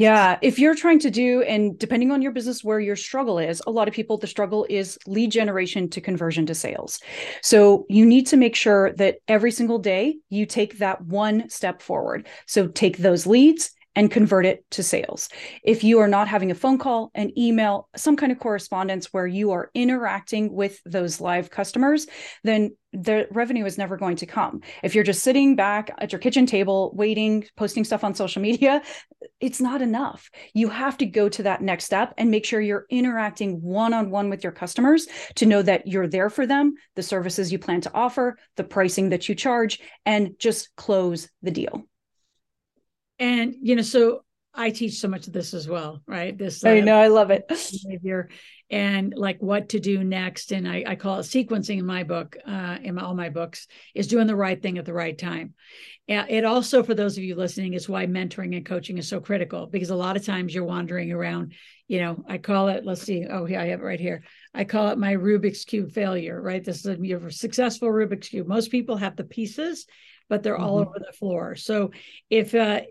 Yeah, 0.00 0.38
if 0.40 0.58
you're 0.58 0.74
trying 0.74 0.98
to 1.00 1.10
do, 1.10 1.42
and 1.42 1.78
depending 1.78 2.10
on 2.10 2.22
your 2.22 2.32
business 2.32 2.64
where 2.64 2.80
your 2.80 2.96
struggle 2.96 3.38
is, 3.38 3.60
a 3.66 3.70
lot 3.70 3.86
of 3.86 3.92
people, 3.92 4.16
the 4.16 4.26
struggle 4.26 4.66
is 4.70 4.98
lead 5.06 5.30
generation 5.30 5.90
to 5.90 6.00
conversion 6.00 6.46
to 6.46 6.54
sales. 6.54 7.00
So 7.42 7.84
you 7.90 8.06
need 8.06 8.26
to 8.28 8.38
make 8.38 8.56
sure 8.56 8.94
that 8.94 9.16
every 9.28 9.50
single 9.50 9.78
day 9.78 10.16
you 10.30 10.46
take 10.46 10.78
that 10.78 11.02
one 11.02 11.50
step 11.50 11.82
forward. 11.82 12.28
So 12.46 12.66
take 12.66 12.96
those 12.96 13.26
leads 13.26 13.72
and 13.96 14.10
convert 14.10 14.46
it 14.46 14.64
to 14.70 14.82
sales. 14.82 15.28
If 15.64 15.82
you 15.82 15.98
are 15.98 16.08
not 16.08 16.28
having 16.28 16.50
a 16.50 16.54
phone 16.54 16.78
call, 16.78 17.10
an 17.14 17.36
email, 17.38 17.88
some 17.96 18.16
kind 18.16 18.30
of 18.30 18.38
correspondence 18.38 19.12
where 19.12 19.26
you 19.26 19.50
are 19.52 19.70
interacting 19.74 20.52
with 20.52 20.80
those 20.84 21.20
live 21.20 21.50
customers, 21.50 22.06
then 22.44 22.76
the 22.92 23.28
revenue 23.30 23.64
is 23.64 23.78
never 23.78 23.96
going 23.96 24.16
to 24.16 24.26
come. 24.26 24.60
If 24.82 24.94
you're 24.94 25.04
just 25.04 25.22
sitting 25.22 25.54
back 25.54 25.92
at 25.98 26.12
your 26.12 26.18
kitchen 26.18 26.46
table, 26.46 26.92
waiting, 26.94 27.44
posting 27.56 27.84
stuff 27.84 28.02
on 28.04 28.14
social 28.14 28.42
media, 28.42 28.82
it's 29.40 29.60
not 29.60 29.82
enough. 29.82 30.30
You 30.54 30.68
have 30.68 30.96
to 30.98 31.06
go 31.06 31.28
to 31.28 31.42
that 31.44 31.62
next 31.62 31.84
step 31.84 32.14
and 32.18 32.30
make 32.30 32.44
sure 32.44 32.60
you're 32.60 32.86
interacting 32.90 33.62
one 33.62 33.94
on 33.94 34.10
one 34.10 34.28
with 34.28 34.42
your 34.42 34.52
customers 34.52 35.06
to 35.36 35.46
know 35.46 35.62
that 35.62 35.86
you're 35.86 36.08
there 36.08 36.30
for 36.30 36.46
them, 36.46 36.74
the 36.96 37.02
services 37.02 37.52
you 37.52 37.58
plan 37.58 37.80
to 37.82 37.94
offer, 37.94 38.36
the 38.56 38.64
pricing 38.64 39.10
that 39.10 39.28
you 39.28 39.34
charge, 39.34 39.80
and 40.04 40.32
just 40.38 40.74
close 40.76 41.28
the 41.42 41.50
deal 41.50 41.84
and 43.20 43.54
you 43.60 43.76
know 43.76 43.82
so 43.82 44.24
i 44.52 44.70
teach 44.70 44.94
so 44.94 45.06
much 45.06 45.28
of 45.28 45.32
this 45.32 45.54
as 45.54 45.68
well 45.68 46.02
right? 46.08 46.36
This 46.36 46.64
i 46.64 46.80
uh, 46.80 46.84
know 46.84 46.98
i 46.98 47.06
love 47.06 47.30
it. 47.30 47.46
behavior 47.84 48.30
and 48.70 49.14
like 49.16 49.42
what 49.42 49.70
to 49.70 49.80
do 49.80 50.02
next. 50.02 50.52
And 50.52 50.66
i, 50.66 50.82
I 50.86 50.96
call 50.96 51.20
it 51.20 51.22
sequencing 51.22 51.78
in 51.78 51.86
my 51.86 52.02
book 52.02 52.36
uh, 52.44 52.78
in 52.82 52.96
my, 52.96 53.02
all 53.02 53.14
my 53.14 53.28
books 53.28 53.68
is 53.94 54.08
doing 54.08 54.26
the 54.26 54.34
right 54.34 54.60
thing 54.60 54.78
at 54.78 54.84
the 54.84 54.92
right 54.92 55.16
time. 55.16 55.54
And 56.08 56.28
it 56.28 56.44
also 56.44 56.82
for 56.82 56.94
those 56.94 57.16
of 57.16 57.22
you 57.22 57.36
listening 57.36 57.74
is 57.74 57.88
why 57.88 58.06
mentoring 58.06 58.56
and 58.56 58.66
coaching 58.66 58.98
is 58.98 59.08
so 59.08 59.20
critical 59.20 59.66
because 59.66 59.90
a 59.90 59.96
lot 59.96 60.16
of 60.16 60.24
times 60.24 60.52
you're 60.52 60.64
wandering 60.64 61.12
around 61.12 61.52
you 61.86 62.00
know 62.00 62.24
i 62.26 62.38
call 62.38 62.68
it 62.68 62.84
let's 62.84 63.02
see 63.02 63.26
oh 63.28 63.46
yeah 63.46 63.60
i 63.62 63.66
have 63.66 63.80
it 63.80 63.84
right 63.84 64.00
here. 64.00 64.24
I 64.52 64.64
call 64.64 64.88
it 64.88 64.98
my 64.98 65.14
rubik's 65.14 65.64
cube 65.64 65.92
failure 65.92 66.40
right? 66.40 66.64
This 66.64 66.84
is 66.84 66.86
a 66.86 66.98
your 67.00 67.30
successful 67.30 67.88
rubik's 67.88 68.28
cube. 68.28 68.48
Most 68.48 68.70
people 68.70 68.96
have 68.96 69.14
the 69.14 69.24
pieces 69.24 69.86
but 70.30 70.42
they're 70.42 70.54
mm-hmm. 70.54 70.64
all 70.64 70.78
over 70.78 70.98
the 70.98 71.12
floor. 71.12 71.56
So 71.56 71.90
if 72.30 72.54
uh, 72.54 72.82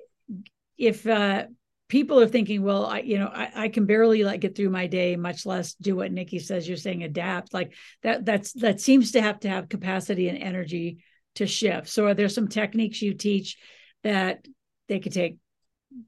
if 0.77 1.05
uh, 1.05 1.45
people 1.89 2.19
are 2.19 2.27
thinking, 2.27 2.63
well, 2.63 2.85
I, 2.85 2.99
you 2.99 3.17
know, 3.17 3.27
I, 3.27 3.51
I, 3.55 3.69
can 3.69 3.85
barely 3.85 4.23
like 4.23 4.41
get 4.41 4.55
through 4.55 4.69
my 4.69 4.87
day, 4.87 5.15
much 5.15 5.45
less 5.45 5.73
do 5.73 5.95
what 5.95 6.11
Nikki 6.11 6.39
says. 6.39 6.67
You're 6.67 6.77
saying 6.77 7.03
adapt 7.03 7.53
like 7.53 7.73
that. 8.03 8.25
That's 8.25 8.53
that 8.53 8.79
seems 8.79 9.11
to 9.11 9.21
have 9.21 9.39
to 9.41 9.49
have 9.49 9.69
capacity 9.69 10.29
and 10.29 10.37
energy 10.37 10.99
to 11.35 11.45
shift. 11.45 11.89
So, 11.89 12.05
are 12.05 12.13
there 12.13 12.29
some 12.29 12.47
techniques 12.47 13.01
you 13.01 13.13
teach 13.13 13.57
that 14.03 14.47
they 14.87 14.99
could 14.99 15.13
take 15.13 15.37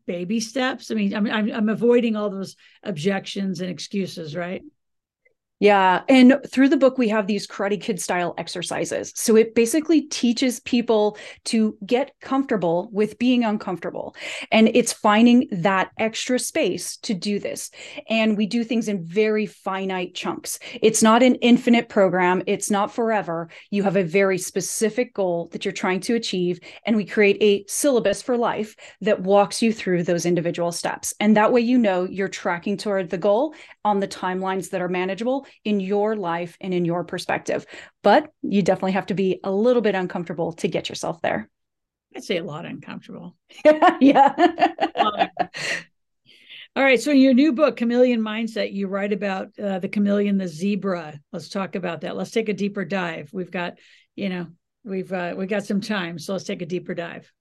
baby 0.05 0.39
steps? 0.39 0.91
I 0.91 0.95
mean, 0.95 1.15
I'm, 1.15 1.27
I'm, 1.27 1.51
I'm 1.51 1.69
avoiding 1.69 2.15
all 2.15 2.29
those 2.29 2.55
objections 2.83 3.59
and 3.59 3.69
excuses, 3.69 4.35
right? 4.35 4.61
Yeah. 5.61 6.01
And 6.09 6.39
through 6.47 6.69
the 6.69 6.77
book, 6.77 6.97
we 6.97 7.07
have 7.09 7.27
these 7.27 7.45
Karate 7.45 7.79
Kid 7.79 8.01
style 8.01 8.33
exercises. 8.39 9.13
So 9.15 9.35
it 9.35 9.53
basically 9.53 10.01
teaches 10.01 10.59
people 10.61 11.19
to 11.45 11.77
get 11.85 12.13
comfortable 12.19 12.89
with 12.91 13.19
being 13.19 13.43
uncomfortable. 13.43 14.15
And 14.51 14.71
it's 14.73 14.91
finding 14.91 15.47
that 15.51 15.91
extra 15.99 16.39
space 16.39 16.97
to 16.97 17.13
do 17.13 17.37
this. 17.37 17.69
And 18.09 18.37
we 18.37 18.47
do 18.47 18.63
things 18.63 18.87
in 18.87 19.05
very 19.05 19.45
finite 19.45 20.15
chunks. 20.15 20.57
It's 20.81 21.03
not 21.03 21.21
an 21.21 21.35
infinite 21.35 21.89
program, 21.89 22.41
it's 22.47 22.71
not 22.71 22.91
forever. 22.91 23.47
You 23.69 23.83
have 23.83 23.97
a 23.97 24.03
very 24.03 24.39
specific 24.39 25.13
goal 25.13 25.47
that 25.51 25.63
you're 25.63 25.71
trying 25.73 25.99
to 26.01 26.15
achieve. 26.15 26.59
And 26.87 26.95
we 26.95 27.05
create 27.05 27.37
a 27.39 27.63
syllabus 27.71 28.23
for 28.23 28.35
life 28.35 28.75
that 29.01 29.21
walks 29.21 29.61
you 29.61 29.71
through 29.71 30.05
those 30.05 30.25
individual 30.25 30.71
steps. 30.71 31.13
And 31.19 31.37
that 31.37 31.53
way, 31.53 31.61
you 31.61 31.77
know 31.77 32.05
you're 32.05 32.27
tracking 32.27 32.77
toward 32.77 33.11
the 33.11 33.19
goal 33.19 33.53
on 33.83 33.99
the 33.99 34.07
timelines 34.07 34.69
that 34.69 34.81
are 34.81 34.87
manageable 34.87 35.45
in 35.63 35.79
your 35.79 36.15
life 36.15 36.57
and 36.61 36.73
in 36.73 36.85
your 36.85 37.03
perspective. 37.03 37.65
But 38.03 38.31
you 38.41 38.61
definitely 38.61 38.93
have 38.93 39.07
to 39.07 39.13
be 39.13 39.39
a 39.43 39.51
little 39.51 39.81
bit 39.81 39.95
uncomfortable 39.95 40.53
to 40.53 40.67
get 40.67 40.89
yourself 40.89 41.21
there. 41.21 41.49
I'd 42.15 42.23
say 42.23 42.37
a 42.37 42.43
lot 42.43 42.65
uncomfortable. 42.65 43.35
yeah. 44.01 44.33
All 46.75 46.83
right. 46.83 47.01
So 47.01 47.11
in 47.11 47.17
your 47.17 47.33
new 47.33 47.53
book, 47.53 47.77
Chameleon 47.77 48.21
Mindset, 48.21 48.73
you 48.73 48.87
write 48.87 49.13
about 49.13 49.57
uh, 49.59 49.79
the 49.79 49.89
chameleon, 49.89 50.37
the 50.37 50.47
zebra. 50.47 51.19
Let's 51.31 51.49
talk 51.49 51.75
about 51.75 52.01
that. 52.01 52.15
Let's 52.15 52.31
take 52.31 52.49
a 52.49 52.53
deeper 52.53 52.85
dive. 52.85 53.29
We've 53.33 53.51
got, 53.51 53.77
you 54.15 54.29
know, 54.29 54.47
we've 54.83 55.11
uh, 55.11 55.33
we 55.37 55.47
got 55.47 55.65
some 55.65 55.81
time, 55.81 56.17
so 56.17 56.33
let's 56.33 56.45
take 56.45 56.61
a 56.61 56.65
deeper 56.65 56.93
dive. 56.93 57.31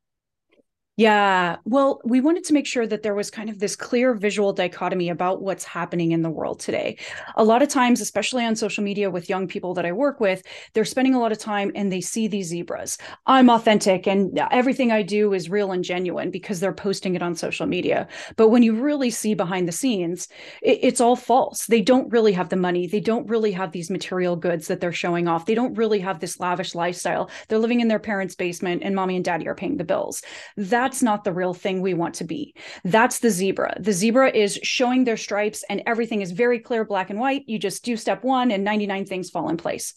Yeah. 0.96 1.56
Well, 1.64 2.02
we 2.04 2.20
wanted 2.20 2.44
to 2.44 2.52
make 2.52 2.66
sure 2.66 2.86
that 2.86 3.02
there 3.02 3.14
was 3.14 3.30
kind 3.30 3.48
of 3.48 3.58
this 3.58 3.74
clear 3.74 4.12
visual 4.12 4.52
dichotomy 4.52 5.08
about 5.08 5.40
what's 5.40 5.64
happening 5.64 6.12
in 6.12 6.20
the 6.20 6.28
world 6.28 6.60
today. 6.60 6.98
A 7.36 7.44
lot 7.44 7.62
of 7.62 7.70
times, 7.70 8.02
especially 8.02 8.44
on 8.44 8.54
social 8.54 8.84
media 8.84 9.08
with 9.08 9.30
young 9.30 9.48
people 9.48 9.72
that 9.74 9.86
I 9.86 9.92
work 9.92 10.20
with, 10.20 10.42
they're 10.74 10.84
spending 10.84 11.14
a 11.14 11.18
lot 11.18 11.32
of 11.32 11.38
time 11.38 11.72
and 11.74 11.90
they 11.90 12.02
see 12.02 12.28
these 12.28 12.48
zebras. 12.48 12.98
I'm 13.24 13.48
authentic 13.48 14.06
and 14.06 14.38
uh, 14.38 14.48
everything 14.50 14.92
I 14.92 15.00
do 15.02 15.32
is 15.32 15.48
real 15.48 15.72
and 15.72 15.82
genuine 15.82 16.30
because 16.30 16.60
they're 16.60 16.72
posting 16.74 17.14
it 17.14 17.22
on 17.22 17.34
social 17.34 17.64
media. 17.66 18.06
But 18.36 18.48
when 18.48 18.62
you 18.62 18.74
really 18.74 19.08
see 19.10 19.32
behind 19.32 19.68
the 19.68 19.72
scenes, 19.72 20.28
it, 20.60 20.80
it's 20.82 21.00
all 21.00 21.16
false. 21.16 21.64
They 21.64 21.80
don't 21.80 22.12
really 22.12 22.32
have 22.32 22.50
the 22.50 22.56
money. 22.56 22.86
They 22.86 23.00
don't 23.00 23.26
really 23.26 23.52
have 23.52 23.72
these 23.72 23.88
material 23.90 24.36
goods 24.36 24.66
that 24.66 24.80
they're 24.82 24.92
showing 24.92 25.28
off. 25.28 25.46
They 25.46 25.54
don't 25.54 25.78
really 25.78 26.00
have 26.00 26.20
this 26.20 26.38
lavish 26.40 26.74
lifestyle. 26.74 27.30
They're 27.48 27.58
living 27.58 27.80
in 27.80 27.88
their 27.88 27.98
parents' 27.98 28.34
basement 28.34 28.82
and 28.84 28.94
mommy 28.94 29.16
and 29.16 29.24
daddy 29.24 29.48
are 29.48 29.54
paying 29.54 29.78
the 29.78 29.84
bills. 29.84 30.20
That 30.58 30.79
that's 30.80 31.02
not 31.02 31.24
the 31.24 31.32
real 31.32 31.52
thing 31.52 31.82
we 31.82 31.92
want 31.92 32.14
to 32.14 32.24
be. 32.24 32.54
That's 32.84 33.18
the 33.18 33.28
zebra. 33.28 33.74
The 33.78 33.92
zebra 33.92 34.30
is 34.30 34.58
showing 34.62 35.04
their 35.04 35.18
stripes 35.18 35.62
and 35.68 35.82
everything 35.84 36.22
is 36.22 36.32
very 36.32 36.58
clear, 36.58 36.86
black 36.86 37.10
and 37.10 37.20
white. 37.20 37.44
You 37.46 37.58
just 37.58 37.84
do 37.84 37.98
step 37.98 38.24
one 38.24 38.50
and 38.50 38.64
99 38.64 39.04
things 39.04 39.28
fall 39.28 39.50
in 39.50 39.58
place. 39.58 39.92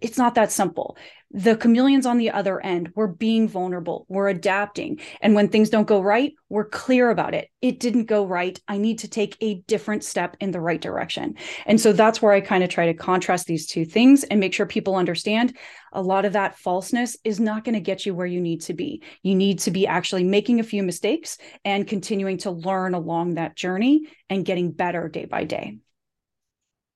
It's 0.00 0.18
not 0.18 0.34
that 0.34 0.52
simple. 0.52 0.96
The 1.32 1.56
chameleons 1.56 2.06
on 2.06 2.18
the 2.18 2.30
other 2.30 2.60
end, 2.60 2.92
we're 2.94 3.08
being 3.08 3.48
vulnerable, 3.48 4.06
we're 4.08 4.28
adapting. 4.28 5.00
And 5.20 5.34
when 5.34 5.48
things 5.48 5.70
don't 5.70 5.86
go 5.86 6.00
right, 6.00 6.32
we're 6.48 6.68
clear 6.68 7.10
about 7.10 7.34
it. 7.34 7.50
It 7.60 7.80
didn't 7.80 8.04
go 8.04 8.24
right. 8.24 8.58
I 8.68 8.78
need 8.78 9.00
to 9.00 9.08
take 9.08 9.36
a 9.40 9.60
different 9.66 10.04
step 10.04 10.36
in 10.40 10.52
the 10.52 10.60
right 10.60 10.80
direction. 10.80 11.34
And 11.66 11.80
so 11.80 11.92
that's 11.92 12.22
where 12.22 12.32
I 12.32 12.40
kind 12.40 12.62
of 12.62 12.70
try 12.70 12.86
to 12.86 12.94
contrast 12.94 13.46
these 13.46 13.66
two 13.66 13.84
things 13.84 14.22
and 14.24 14.38
make 14.38 14.54
sure 14.54 14.66
people 14.66 14.94
understand 14.94 15.56
a 15.92 16.02
lot 16.02 16.24
of 16.24 16.34
that 16.34 16.58
falseness 16.58 17.16
is 17.24 17.40
not 17.40 17.64
going 17.64 17.74
to 17.74 17.80
get 17.80 18.06
you 18.06 18.14
where 18.14 18.26
you 18.26 18.40
need 18.40 18.60
to 18.62 18.74
be. 18.74 19.02
You 19.22 19.34
need 19.34 19.58
to 19.60 19.70
be 19.70 19.86
actually 19.86 20.24
making 20.24 20.60
a 20.60 20.64
few 20.64 20.82
mistakes 20.82 21.38
and 21.64 21.86
continuing 21.88 22.38
to 22.38 22.50
learn 22.50 22.94
along 22.94 23.34
that 23.34 23.56
journey 23.56 24.02
and 24.30 24.44
getting 24.44 24.70
better 24.70 25.08
day 25.08 25.24
by 25.24 25.44
day. 25.44 25.78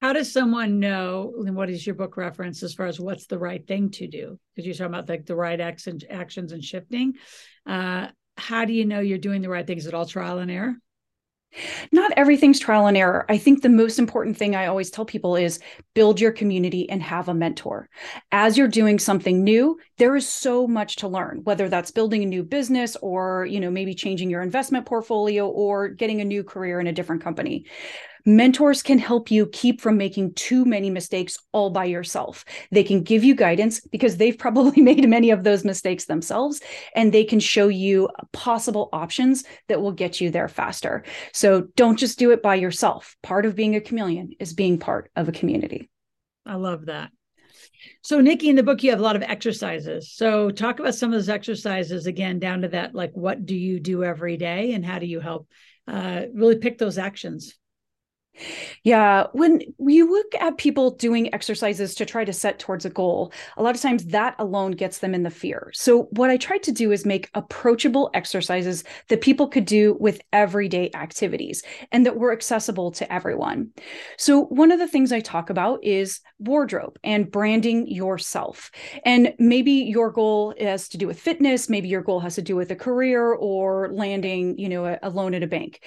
How 0.01 0.15
does 0.15 0.33
someone 0.33 0.81
know? 0.81 1.33
what 1.37 1.69
is 1.69 1.87
your 1.87 1.95
book 1.95 2.17
reference 2.17 2.63
as 2.63 2.73
far 2.73 2.87
as 2.87 2.99
what's 2.99 3.27
the 3.27 3.39
right 3.39 3.67
thing 3.67 3.91
to 3.93 4.07
do? 4.07 4.39
Because 4.55 4.67
you're 4.67 4.75
talking 4.75 4.95
about 4.95 5.09
like 5.09 5.27
the 5.27 5.37
right 5.37 5.61
action, 5.61 5.99
actions 6.09 6.53
and 6.53 6.65
shifting. 6.65 7.15
Uh, 7.67 8.09
how 8.37 8.65
do 8.65 8.73
you 8.73 8.87
know 8.87 9.01
you're 9.01 9.19
doing 9.19 9.43
the 9.43 9.51
right 9.51 9.67
things? 9.67 9.83
Is 9.83 9.89
it 9.89 9.95
all 9.95 10.07
trial 10.07 10.39
and 10.39 10.51
error? 10.51 10.75
Not 11.91 12.13
everything's 12.17 12.61
trial 12.61 12.87
and 12.87 12.97
error. 12.97 13.27
I 13.29 13.37
think 13.37 13.61
the 13.61 13.69
most 13.69 13.99
important 13.99 14.37
thing 14.37 14.55
I 14.55 14.67
always 14.67 14.91
tell 14.91 15.05
people 15.05 15.35
is 15.35 15.59
build 15.95 16.21
your 16.21 16.31
community 16.31 16.89
and 16.89 17.03
have 17.03 17.29
a 17.29 17.35
mentor. 17.35 17.89
As 18.31 18.57
you're 18.57 18.69
doing 18.69 18.99
something 19.01 19.43
new, 19.43 19.79
there 19.99 20.15
is 20.15 20.29
so 20.29 20.69
much 20.69 20.97
to 20.97 21.09
learn, 21.09 21.41
whether 21.43 21.69
that's 21.69 21.91
building 21.91 22.23
a 22.23 22.27
new 22.27 22.45
business 22.45 22.97
or, 23.03 23.47
you 23.47 23.59
know, 23.59 23.71
maybe 23.71 23.95
changing 23.95 24.31
your 24.31 24.43
investment 24.43 24.87
portfolio 24.87 25.49
or 25.49 25.89
getting 25.89 26.21
a 26.21 26.25
new 26.25 26.45
career 26.45 26.79
in 26.79 26.87
a 26.87 26.93
different 26.93 27.23
company. 27.23 27.67
Mentors 28.25 28.83
can 28.83 28.99
help 28.99 29.31
you 29.31 29.47
keep 29.47 29.81
from 29.81 29.97
making 29.97 30.35
too 30.35 30.65
many 30.65 30.91
mistakes 30.91 31.39
all 31.53 31.71
by 31.71 31.85
yourself. 31.85 32.45
They 32.71 32.85
can 32.85 33.03
give 33.03 33.25
you 33.25 33.35
guidance 33.35 33.81
because 33.81 34.17
they've 34.17 34.37
probably 34.37 34.83
made 34.91 35.09
many 35.09 35.31
of 35.31 35.45
those 35.45 35.65
mistakes 35.65 36.05
themselves, 36.05 36.61
and 36.95 37.13
they 37.13 37.25
can 37.25 37.41
show 37.41 37.69
you 37.69 38.09
possible 38.33 38.89
options 38.93 39.45
that 39.69 39.81
will 39.81 39.93
get 39.93 40.21
you 40.21 40.31
there 40.31 40.49
faster. 40.49 41.05
So 41.33 41.69
don't 41.77 41.99
just 41.99 42.19
do 42.19 42.31
it 42.31 42.43
by 42.43 42.57
yourself. 42.57 43.17
Part 43.23 43.47
of 43.47 43.57
being 43.57 43.77
a 43.77 43.81
chameleon 43.81 44.33
is 44.39 44.53
being 44.53 44.79
part 44.79 45.11
of 45.17 45.29
a 45.29 45.33
community. 45.33 45.89
I 46.47 46.55
love 46.55 46.87
that. 46.87 47.11
So, 48.03 48.21
Nikki, 48.21 48.49
in 48.49 48.57
the 48.57 48.63
book, 48.63 48.83
you 48.83 48.91
have 48.91 49.01
a 49.01 49.03
lot 49.05 49.17
of 49.17 49.23
exercises. 49.23 50.13
So, 50.13 50.51
talk 50.51 50.81
about 50.81 50.95
some 50.95 51.11
of 51.13 51.19
those 51.19 51.29
exercises 51.29 52.07
again, 52.07 52.39
down 52.39 52.63
to 52.63 52.69
that 52.69 52.95
like, 52.95 53.13
what 53.15 53.45
do 53.45 53.55
you 53.55 53.81
do 53.81 54.05
every 54.05 54.37
day 54.37 54.73
and 54.73 54.85
how 54.85 54.99
do 54.99 55.07
you 55.07 55.21
help 55.21 55.49
uh, 55.87 56.23
really 56.33 56.57
pick 56.57 56.79
those 56.79 56.99
actions? 56.99 57.55
Yeah, 58.85 59.27
when 59.33 59.61
you 59.79 60.11
look 60.11 60.35
at 60.41 60.57
people 60.57 60.93
doing 60.93 61.33
exercises 61.35 61.95
to 61.97 62.07
try 62.07 62.25
to 62.25 62.33
set 62.33 62.59
towards 62.59 62.85
a 62.85 62.91
goal, 62.91 63.33
a 63.57 63.63
lot 63.63 63.75
of 63.75 63.81
times 63.81 64.07
that 64.07 64.35
alone 64.39 64.73
gets 64.73 64.99
them 64.99 65.15
in 65.15 65.23
the 65.23 65.31
fear. 65.31 65.71
So, 65.75 66.05
what 66.11 66.31
I 66.31 66.37
tried 66.37 66.63
to 66.65 66.73
do 66.73 66.93
is 66.93 67.05
make 67.05 67.29
approachable 67.35 68.11
exercises 68.15 68.85
that 69.09 69.21
people 69.21 69.49
could 69.49 69.65
do 69.65 69.97
with 70.01 70.21
everyday 70.33 70.91
activities 70.95 71.63
and 71.93 72.07
that 72.07 72.17
were 72.17 72.33
accessible 72.33 72.91
to 72.93 73.13
everyone. 73.13 73.71
So, 74.17 74.45
one 74.45 74.73
of 74.73 74.79
the 74.79 74.89
things 74.89 75.13
I 75.13 75.21
talk 75.21 75.51
about 75.51 75.85
is 75.85 76.21
wardrobe 76.39 76.99
and 77.05 77.31
branding 77.31 77.87
yourself. 77.89 78.71
And 79.05 79.35
maybe 79.39 79.73
your 79.73 80.11
goal 80.11 80.55
has 80.59 80.89
to 80.91 80.99
do 80.99 81.07
with 81.07 81.21
fitness, 81.21 81.69
maybe 81.69 81.89
your 81.89 82.03
goal 82.03 82.21
has 82.21 82.37
to 82.37 82.43
do 82.43 82.57
with 82.57 82.71
a 82.71 82.77
career 82.77 83.33
or 83.33 83.91
landing, 83.93 84.59
you 84.59 84.69
know, 84.69 84.87
a, 84.87 84.99
a 85.03 85.11
loan 85.11 85.35
at 85.35 85.43
a 85.43 85.47
bank 85.47 85.81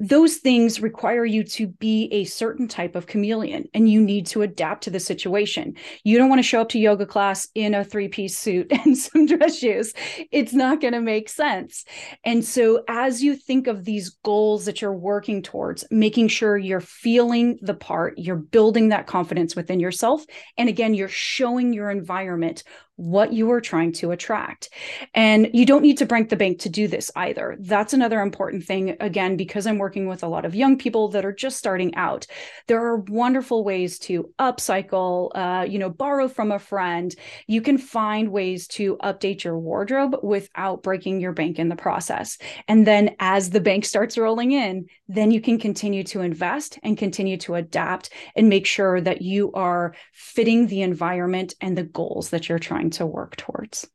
those 0.00 0.38
things 0.38 0.80
require 0.80 1.26
you 1.26 1.44
to 1.44 1.66
be 1.66 2.08
a 2.10 2.24
certain 2.24 2.66
type 2.66 2.96
of 2.96 3.06
chameleon 3.06 3.68
and 3.74 3.86
you 3.86 4.00
need 4.00 4.26
to 4.28 4.40
adapt 4.40 4.82
to 4.84 4.90
the 4.90 4.98
situation. 4.98 5.74
You 6.04 6.16
don't 6.16 6.30
want 6.30 6.38
to 6.38 6.42
show 6.42 6.62
up 6.62 6.70
to 6.70 6.78
yoga 6.78 7.04
class 7.04 7.46
in 7.54 7.74
a 7.74 7.84
three 7.84 8.08
piece 8.08 8.38
suit 8.38 8.68
and 8.84 8.96
some 8.96 9.26
dress 9.26 9.58
shoes. 9.58 9.92
It's 10.32 10.54
not 10.54 10.80
going 10.80 10.94
to 10.94 11.02
make 11.02 11.28
sense. 11.28 11.84
And 12.24 12.42
so, 12.42 12.82
as 12.88 13.22
you 13.22 13.36
think 13.36 13.66
of 13.66 13.84
these 13.84 14.16
goals 14.24 14.64
that 14.64 14.80
you're 14.80 14.94
working 14.94 15.42
towards, 15.42 15.84
making 15.90 16.28
sure 16.28 16.56
you're 16.56 16.80
feeling 16.80 17.58
the 17.60 17.74
part, 17.74 18.14
you're 18.16 18.36
building 18.36 18.88
that 18.88 19.06
confidence 19.06 19.54
within 19.54 19.80
yourself. 19.80 20.24
And 20.56 20.70
again, 20.70 20.94
you're 20.94 21.08
showing 21.08 21.74
your 21.74 21.90
environment 21.90 22.64
what 22.96 23.32
you 23.32 23.50
are 23.50 23.60
trying 23.60 23.92
to 23.92 24.10
attract. 24.10 24.68
And 25.14 25.48
you 25.54 25.64
don't 25.64 25.82
need 25.82 25.98
to 25.98 26.06
break 26.06 26.28
the 26.28 26.36
bank 26.36 26.58
to 26.60 26.68
do 26.68 26.86
this 26.86 27.10
either. 27.16 27.56
That's 27.58 27.94
another 27.94 28.20
important 28.20 28.64
thing, 28.64 28.96
again, 29.00 29.36
because 29.36 29.66
I'm 29.66 29.78
working 29.78 30.06
with 30.06 30.22
a 30.22 30.28
lot 30.28 30.44
of 30.44 30.54
young 30.54 30.76
people 30.76 31.08
that 31.08 31.24
are 31.24 31.32
just 31.32 31.56
starting 31.56 31.94
out. 31.94 32.26
There 32.66 32.84
are 32.84 32.98
wonderful 32.98 33.64
ways 33.64 33.98
to 34.00 34.30
upcycle, 34.38 35.30
uh, 35.34 35.64
you 35.64 35.78
know, 35.78 35.88
borrow 35.88 36.28
from 36.28 36.52
a 36.52 36.58
friend. 36.58 37.14
You 37.46 37.62
can 37.62 37.78
find 37.78 38.30
ways 38.30 38.66
to 38.68 38.98
update 38.98 39.44
your 39.44 39.58
wardrobe 39.58 40.16
without 40.22 40.82
breaking 40.82 41.20
your 41.20 41.32
bank 41.32 41.58
in 41.58 41.70
the 41.70 41.76
process. 41.76 42.36
And 42.68 42.86
then 42.86 43.16
as 43.18 43.50
the 43.50 43.60
bank 43.60 43.86
starts 43.86 44.18
rolling 44.18 44.52
in, 44.52 44.86
then 45.08 45.30
you 45.30 45.40
can 45.40 45.58
continue 45.58 46.04
to 46.04 46.20
invest 46.20 46.78
and 46.82 46.98
continue 46.98 47.36
to 47.38 47.54
adapt 47.54 48.10
and 48.36 48.48
make 48.48 48.66
sure 48.66 49.00
that 49.00 49.22
you 49.22 49.50
are 49.52 49.94
fitting 50.12 50.66
the 50.66 50.82
environment 50.82 51.54
and 51.60 51.76
the 51.76 51.82
goals 51.82 52.30
that 52.30 52.48
you're 52.48 52.58
trying 52.58 52.89
to 52.92 53.06
work 53.06 53.36
towards. 53.36 53.88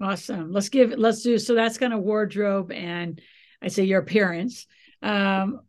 Awesome. 0.00 0.52
Let's 0.52 0.68
give 0.68 0.92
let's 0.96 1.22
do 1.22 1.38
so 1.38 1.54
that's 1.54 1.78
kind 1.78 1.94
of 1.94 2.00
wardrobe 2.00 2.70
and 2.70 3.20
I 3.62 3.68
say 3.68 3.84
your 3.84 4.00
appearance. 4.00 4.66
Um, 5.02 5.60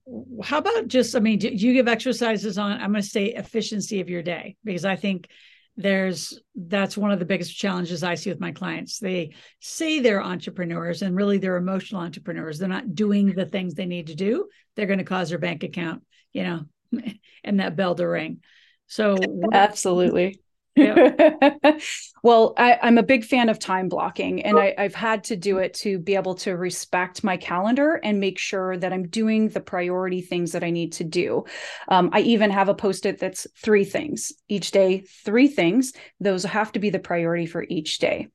how 0.43 0.57
about 0.57 0.87
just 0.87 1.15
I 1.15 1.19
mean, 1.19 1.39
do 1.39 1.49
you 1.49 1.73
give 1.73 1.87
exercises 1.87 2.57
on 2.57 2.73
I'm 2.73 2.91
going 2.91 3.01
to 3.01 3.07
say 3.07 3.27
efficiency 3.27 4.01
of 4.01 4.09
your 4.09 4.23
day 4.23 4.57
because 4.63 4.85
I 4.85 4.95
think 4.95 5.29
there's 5.77 6.39
that's 6.55 6.97
one 6.97 7.11
of 7.11 7.19
the 7.19 7.25
biggest 7.25 7.55
challenges 7.55 8.03
I 8.03 8.15
see 8.15 8.29
with 8.29 8.39
my 8.39 8.51
clients. 8.51 8.99
They 8.99 9.33
say 9.61 9.99
they're 9.99 10.23
entrepreneurs 10.23 11.03
and 11.03 11.15
really 11.15 11.37
they're 11.37 11.55
emotional 11.55 12.01
entrepreneurs. 12.01 12.57
They're 12.57 12.67
not 12.67 12.95
doing 12.95 13.33
the 13.33 13.45
things 13.45 13.75
they 13.75 13.85
need 13.85 14.07
to 14.07 14.15
do. 14.15 14.47
They're 14.75 14.87
going 14.87 14.99
to 14.99 15.05
cause 15.05 15.29
their 15.29 15.37
bank 15.37 15.63
account, 15.63 16.03
you 16.33 16.43
know, 16.43 16.65
and 17.43 17.59
that 17.59 17.75
bell 17.75 17.95
to 17.95 18.07
ring. 18.07 18.39
So 18.87 19.17
absolutely 19.53 20.41
well, 22.23 22.53
I, 22.57 22.77
am 22.81 22.97
a 22.97 23.03
big 23.03 23.25
fan 23.25 23.49
of 23.49 23.59
time 23.59 23.89
blocking, 23.89 24.43
and 24.43 24.57
I, 24.57 24.73
I've 24.77 24.95
had 24.95 25.23
to 25.25 25.35
do 25.35 25.57
it 25.57 25.73
to 25.75 25.99
be 25.99 26.15
able 26.15 26.35
to 26.35 26.55
respect 26.55 27.23
my 27.23 27.37
calendar 27.37 27.99
and 28.03 28.19
make 28.19 28.37
sure 28.37 28.77
that 28.77 28.93
I'm 28.93 29.07
doing 29.07 29.49
the 29.49 29.59
priority 29.59 30.21
things 30.21 30.51
that 30.51 30.63
I 30.63 30.69
need 30.69 30.93
to 30.93 31.03
do. 31.03 31.45
Um, 31.87 32.09
I 32.13 32.21
even 32.21 32.51
have 32.51 32.69
a 32.69 32.75
post 32.75 33.05
it 33.05 33.19
that's 33.19 33.47
three 33.57 33.85
things 33.85 34.33
each 34.47 34.71
day, 34.71 35.03
three 35.25 35.47
things. 35.47 35.93
Those 36.19 36.43
have 36.43 36.71
to 36.73 36.79
be 36.79 36.89
the 36.89 36.99
priority 36.99 37.45
for 37.45 37.65
each 37.67 37.97
day. 37.97 38.27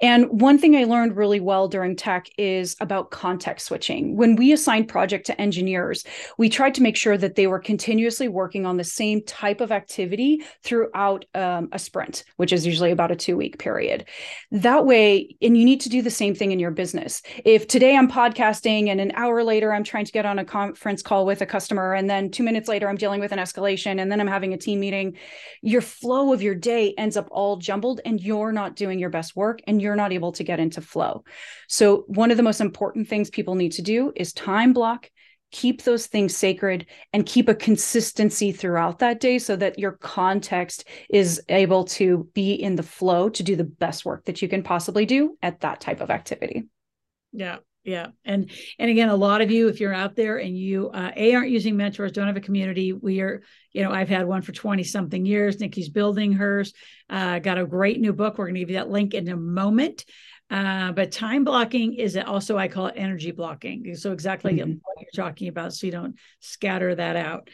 And 0.00 0.40
one 0.40 0.58
thing 0.58 0.76
I 0.76 0.84
learned 0.84 1.16
really 1.16 1.40
well 1.40 1.68
during 1.68 1.96
tech 1.96 2.28
is 2.36 2.76
about 2.80 3.10
context 3.10 3.66
switching. 3.66 4.16
When 4.16 4.36
we 4.36 4.52
assigned 4.52 4.88
project 4.88 5.26
to 5.26 5.40
engineers, 5.40 6.04
we 6.38 6.48
tried 6.48 6.74
to 6.74 6.82
make 6.82 6.96
sure 6.96 7.16
that 7.16 7.36
they 7.36 7.46
were 7.46 7.58
continuously 7.58 8.28
working 8.28 8.66
on 8.66 8.76
the 8.76 8.84
same 8.84 9.22
type 9.24 9.60
of 9.60 9.70
activity 9.70 10.42
throughout 10.62 11.24
um, 11.34 11.68
a 11.72 11.78
sprint, 11.78 12.24
which 12.36 12.52
is 12.52 12.66
usually 12.66 12.90
about 12.90 13.10
a 13.10 13.16
two 13.16 13.36
week 13.36 13.58
period. 13.58 14.06
That 14.50 14.86
way, 14.86 15.36
and 15.40 15.56
you 15.56 15.64
need 15.64 15.80
to 15.82 15.88
do 15.88 16.02
the 16.02 16.10
same 16.10 16.34
thing 16.34 16.52
in 16.52 16.58
your 16.58 16.70
business. 16.70 17.22
If 17.44 17.68
today 17.68 17.96
I'm 17.96 18.10
podcasting 18.10 18.88
and 18.88 19.00
an 19.00 19.12
hour 19.14 19.44
later 19.44 19.72
I'm 19.72 19.84
trying 19.84 20.04
to 20.04 20.12
get 20.12 20.26
on 20.26 20.38
a 20.38 20.44
conference 20.44 21.02
call 21.02 21.26
with 21.26 21.40
a 21.40 21.46
customer, 21.46 21.94
and 21.94 22.10
then 22.10 22.30
two 22.30 22.42
minutes 22.42 22.68
later 22.68 22.88
I'm 22.88 22.96
dealing 22.96 23.20
with 23.20 23.32
an 23.32 23.38
escalation, 23.38 24.00
and 24.00 24.10
then 24.10 24.20
I'm 24.20 24.26
having 24.26 24.52
a 24.52 24.58
team 24.58 24.80
meeting, 24.80 25.16
your 25.60 25.80
flow 25.80 26.32
of 26.32 26.42
your 26.42 26.54
day 26.54 26.94
ends 26.98 27.16
up 27.16 27.28
all 27.30 27.56
jumbled 27.56 28.00
and 28.04 28.20
you're 28.20 28.52
not 28.52 28.76
doing 28.76 28.98
your 28.98 29.10
best 29.10 29.31
work 29.36 29.60
and 29.66 29.80
you're 29.80 29.96
not 29.96 30.12
able 30.12 30.32
to 30.32 30.44
get 30.44 30.60
into 30.60 30.80
flow. 30.80 31.24
So, 31.68 32.04
one 32.06 32.30
of 32.30 32.36
the 32.36 32.42
most 32.42 32.60
important 32.60 33.08
things 33.08 33.30
people 33.30 33.54
need 33.54 33.72
to 33.72 33.82
do 33.82 34.12
is 34.16 34.32
time 34.32 34.72
block, 34.72 35.10
keep 35.50 35.82
those 35.82 36.06
things 36.06 36.36
sacred, 36.36 36.86
and 37.12 37.26
keep 37.26 37.48
a 37.48 37.54
consistency 37.54 38.52
throughout 38.52 38.98
that 39.00 39.20
day 39.20 39.38
so 39.38 39.56
that 39.56 39.78
your 39.78 39.92
context 39.92 40.84
is 41.10 41.42
able 41.48 41.84
to 41.84 42.28
be 42.34 42.54
in 42.54 42.76
the 42.76 42.82
flow 42.82 43.28
to 43.28 43.42
do 43.42 43.56
the 43.56 43.64
best 43.64 44.04
work 44.04 44.24
that 44.24 44.42
you 44.42 44.48
can 44.48 44.62
possibly 44.62 45.06
do 45.06 45.36
at 45.42 45.60
that 45.60 45.80
type 45.80 46.00
of 46.00 46.10
activity. 46.10 46.64
Yeah, 47.32 47.58
yeah 47.84 48.08
and 48.24 48.50
and 48.78 48.90
again 48.90 49.08
a 49.08 49.16
lot 49.16 49.40
of 49.40 49.50
you 49.50 49.68
if 49.68 49.80
you're 49.80 49.92
out 49.92 50.14
there 50.14 50.38
and 50.38 50.56
you 50.56 50.88
uh, 50.90 51.10
a 51.16 51.34
aren't 51.34 51.50
using 51.50 51.76
mentors 51.76 52.12
don't 52.12 52.26
have 52.26 52.36
a 52.36 52.40
community 52.40 52.92
we 52.92 53.20
are 53.20 53.42
you 53.72 53.82
know 53.82 53.90
i've 53.90 54.08
had 54.08 54.26
one 54.26 54.42
for 54.42 54.52
20 54.52 54.84
something 54.84 55.26
years 55.26 55.60
nikki's 55.60 55.88
building 55.88 56.32
hers 56.32 56.72
uh, 57.10 57.38
got 57.38 57.58
a 57.58 57.66
great 57.66 58.00
new 58.00 58.12
book 58.12 58.38
we're 58.38 58.46
going 58.46 58.54
to 58.54 58.60
give 58.60 58.70
you 58.70 58.76
that 58.76 58.90
link 58.90 59.14
in 59.14 59.28
a 59.28 59.36
moment 59.36 60.04
uh, 60.50 60.92
but 60.92 61.10
time 61.10 61.44
blocking 61.44 61.94
is 61.94 62.16
also 62.16 62.56
i 62.56 62.68
call 62.68 62.86
it 62.86 62.94
energy 62.96 63.32
blocking 63.32 63.94
so 63.96 64.12
exactly 64.12 64.52
mm-hmm. 64.52 64.72
what 64.82 64.96
you're 65.00 65.24
talking 65.24 65.48
about 65.48 65.72
so 65.72 65.86
you 65.86 65.92
don't 65.92 66.16
scatter 66.40 66.94
that 66.94 67.16
out. 67.16 67.48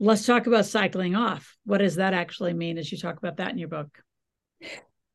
Let's 0.00 0.26
talk 0.26 0.46
about 0.46 0.66
cycling 0.66 1.14
off. 1.14 1.56
What 1.64 1.78
does 1.78 1.96
that 1.96 2.14
actually 2.14 2.54
mean 2.54 2.78
as 2.78 2.90
you 2.90 2.98
talk 2.98 3.16
about 3.16 3.36
that 3.36 3.50
in 3.50 3.58
your 3.58 3.68
book 3.68 3.88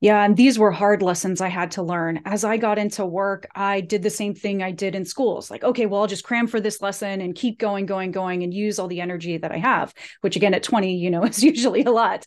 yeah, 0.01 0.23
and 0.23 0.37
these 0.37 0.57
were 0.57 0.71
hard 0.71 1.01
lessons 1.01 1.41
I 1.41 1.49
had 1.49 1.71
to 1.71 1.83
learn. 1.83 2.21
As 2.23 2.45
I 2.45 2.55
got 2.55 2.77
into 2.77 3.05
work, 3.05 3.47
I 3.53 3.81
did 3.81 4.01
the 4.01 4.09
same 4.09 4.33
thing 4.33 4.63
I 4.63 4.71
did 4.71 4.95
in 4.95 5.03
schools. 5.03 5.51
Like, 5.51 5.65
okay, 5.65 5.87
well, 5.87 6.01
I'll 6.01 6.07
just 6.07 6.23
cram 6.23 6.47
for 6.47 6.61
this 6.61 6.81
lesson 6.81 7.19
and 7.19 7.35
keep 7.35 7.59
going, 7.59 7.85
going, 7.85 8.11
going, 8.11 8.43
and 8.43 8.53
use 8.53 8.79
all 8.79 8.87
the 8.87 9.01
energy 9.01 9.37
that 9.37 9.51
I 9.51 9.57
have, 9.57 9.93
which 10.21 10.37
again, 10.37 10.53
at 10.53 10.63
20, 10.63 10.95
you 10.95 11.11
know, 11.11 11.23
is 11.25 11.43
usually 11.43 11.83
a 11.83 11.91
lot. 11.91 12.25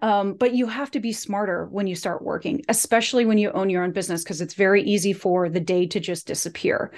Um, 0.00 0.34
but 0.34 0.54
you 0.54 0.66
have 0.66 0.90
to 0.92 1.00
be 1.00 1.12
smarter 1.12 1.68
when 1.70 1.86
you 1.86 1.94
start 1.94 2.22
working, 2.22 2.62
especially 2.68 3.24
when 3.24 3.38
you 3.38 3.52
own 3.52 3.70
your 3.70 3.84
own 3.84 3.92
business, 3.92 4.24
because 4.24 4.40
it's 4.40 4.54
very 4.54 4.82
easy 4.82 5.12
for 5.12 5.48
the 5.48 5.60
day 5.60 5.86
to 5.86 6.00
just 6.00 6.26
disappear. 6.26 6.92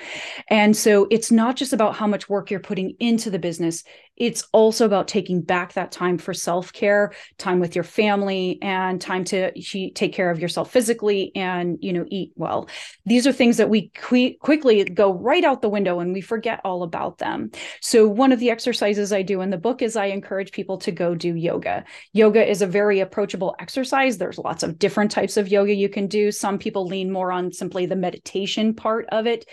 And 0.48 0.74
so 0.74 1.06
it's 1.10 1.30
not 1.30 1.56
just 1.56 1.74
about 1.74 1.96
how 1.96 2.06
much 2.06 2.30
work 2.30 2.50
you're 2.50 2.60
putting 2.60 2.96
into 2.98 3.30
the 3.30 3.38
business, 3.38 3.84
it's 4.16 4.46
also 4.52 4.86
about 4.86 5.08
taking 5.08 5.40
back 5.40 5.72
that 5.72 5.90
time 5.90 6.18
for 6.18 6.32
self-care 6.32 7.12
time 7.38 7.58
with 7.58 7.74
your 7.74 7.84
family 7.84 8.58
and 8.62 9.00
time 9.00 9.24
to 9.24 9.52
take 9.92 10.12
care 10.12 10.30
of 10.30 10.38
yourself 10.38 10.70
physically 10.70 11.32
and 11.34 11.78
you 11.80 11.92
know 11.92 12.04
eat 12.08 12.32
well. 12.36 12.68
These 13.06 13.26
are 13.26 13.32
things 13.32 13.56
that 13.56 13.70
we 13.70 13.90
qu- 13.90 14.36
quickly 14.38 14.84
go 14.84 15.12
right 15.12 15.44
out 15.44 15.62
the 15.62 15.68
window 15.68 16.00
and 16.00 16.12
we 16.12 16.20
forget 16.20 16.60
all 16.64 16.82
about 16.82 17.18
them. 17.18 17.50
So 17.80 18.06
one 18.06 18.32
of 18.32 18.40
the 18.40 18.50
exercises 18.50 19.12
i 19.12 19.22
do 19.22 19.40
in 19.40 19.50
the 19.50 19.58
book 19.58 19.82
is 19.82 19.96
i 19.96 20.06
encourage 20.06 20.52
people 20.52 20.78
to 20.78 20.92
go 20.92 21.14
do 21.14 21.34
yoga. 21.34 21.84
Yoga 22.12 22.48
is 22.48 22.62
a 22.62 22.66
very 22.66 23.00
approachable 23.00 23.56
exercise. 23.58 24.18
There's 24.18 24.38
lots 24.38 24.62
of 24.62 24.78
different 24.78 25.10
types 25.10 25.36
of 25.36 25.48
yoga 25.48 25.74
you 25.74 25.88
can 25.88 26.06
do. 26.06 26.30
Some 26.30 26.58
people 26.58 26.86
lean 26.86 27.10
more 27.10 27.32
on 27.32 27.52
simply 27.52 27.86
the 27.86 27.96
meditation 27.96 28.74
part 28.74 29.06
of 29.10 29.26
it 29.26 29.46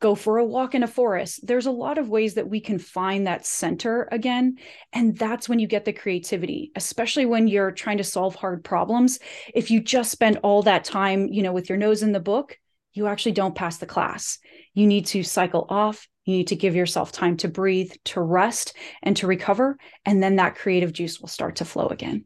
go 0.00 0.14
for 0.14 0.38
a 0.38 0.44
walk 0.44 0.74
in 0.74 0.82
a 0.82 0.88
forest. 0.88 1.46
There's 1.46 1.66
a 1.66 1.70
lot 1.70 1.98
of 1.98 2.08
ways 2.08 2.34
that 2.34 2.48
we 2.48 2.60
can 2.60 2.78
find 2.78 3.26
that 3.26 3.46
center 3.46 4.08
again. 4.10 4.56
And 4.92 5.16
that's 5.16 5.48
when 5.48 5.58
you 5.58 5.66
get 5.66 5.84
the 5.84 5.92
creativity, 5.92 6.72
especially 6.74 7.26
when 7.26 7.46
you're 7.46 7.70
trying 7.70 7.98
to 7.98 8.04
solve 8.04 8.34
hard 8.34 8.64
problems. 8.64 9.18
If 9.54 9.70
you 9.70 9.80
just 9.80 10.10
spend 10.10 10.38
all 10.42 10.62
that 10.62 10.84
time, 10.84 11.28
you 11.28 11.42
know, 11.42 11.52
with 11.52 11.68
your 11.68 11.78
nose 11.78 12.02
in 12.02 12.12
the 12.12 12.20
book, 12.20 12.58
you 12.92 13.06
actually 13.06 13.32
don't 13.32 13.54
pass 13.54 13.78
the 13.78 13.86
class. 13.86 14.38
You 14.74 14.86
need 14.86 15.06
to 15.06 15.22
cycle 15.22 15.66
off. 15.68 16.08
You 16.24 16.38
need 16.38 16.48
to 16.48 16.56
give 16.56 16.74
yourself 16.74 17.12
time 17.12 17.36
to 17.38 17.48
breathe, 17.48 17.92
to 18.06 18.20
rest, 18.20 18.74
and 19.02 19.16
to 19.18 19.26
recover. 19.26 19.76
And 20.04 20.22
then 20.22 20.36
that 20.36 20.56
creative 20.56 20.92
juice 20.92 21.20
will 21.20 21.28
start 21.28 21.56
to 21.56 21.64
flow 21.64 21.88
again. 21.88 22.24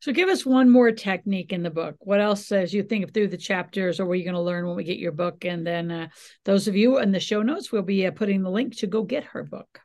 So 0.00 0.12
give 0.12 0.30
us 0.30 0.46
one 0.46 0.70
more 0.70 0.92
technique 0.92 1.52
in 1.52 1.62
the 1.62 1.70
book. 1.70 1.96
What 2.00 2.20
else, 2.20 2.50
as 2.52 2.72
you 2.72 2.82
think 2.82 3.04
of 3.04 3.10
through 3.10 3.28
the 3.28 3.36
chapters, 3.36 4.00
or 4.00 4.08
are 4.08 4.14
you 4.14 4.24
going 4.24 4.34
to 4.34 4.40
learn 4.40 4.66
when 4.66 4.76
we 4.76 4.84
get 4.84 4.98
your 4.98 5.12
book? 5.12 5.44
And 5.44 5.66
then 5.66 5.90
uh, 5.90 6.08
those 6.46 6.68
of 6.68 6.74
you 6.74 6.98
in 6.98 7.12
the 7.12 7.20
show 7.20 7.42
notes, 7.42 7.70
we'll 7.70 7.82
be 7.82 8.06
uh, 8.06 8.10
putting 8.10 8.42
the 8.42 8.50
link 8.50 8.78
to 8.78 8.86
go 8.86 9.02
get 9.02 9.24
her 9.24 9.42
book. 9.42 9.80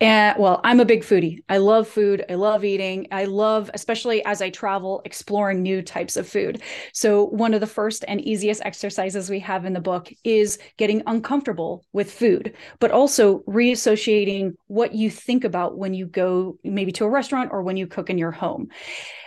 And 0.00 0.38
well, 0.38 0.60
I'm 0.64 0.80
a 0.80 0.84
big 0.84 1.02
foodie. 1.02 1.42
I 1.48 1.58
love 1.58 1.88
food. 1.88 2.24
I 2.28 2.34
love 2.34 2.64
eating. 2.64 3.08
I 3.12 3.24
love, 3.24 3.70
especially 3.74 4.24
as 4.24 4.40
I 4.40 4.50
travel, 4.50 5.02
exploring 5.04 5.62
new 5.62 5.82
types 5.82 6.16
of 6.16 6.28
food. 6.28 6.62
So, 6.92 7.24
one 7.24 7.54
of 7.54 7.60
the 7.60 7.66
first 7.66 8.04
and 8.08 8.20
easiest 8.20 8.62
exercises 8.64 9.28
we 9.30 9.40
have 9.40 9.64
in 9.64 9.72
the 9.72 9.80
book 9.80 10.12
is 10.24 10.58
getting 10.76 11.02
uncomfortable 11.06 11.84
with 11.92 12.12
food, 12.12 12.54
but 12.78 12.90
also 12.90 13.40
reassociating 13.40 14.54
what 14.66 14.94
you 14.94 15.10
think 15.10 15.44
about 15.44 15.76
when 15.76 15.94
you 15.94 16.06
go 16.06 16.58
maybe 16.64 16.92
to 16.92 17.04
a 17.04 17.10
restaurant 17.10 17.50
or 17.52 17.62
when 17.62 17.76
you 17.76 17.86
cook 17.86 18.10
in 18.10 18.18
your 18.18 18.32
home. 18.32 18.68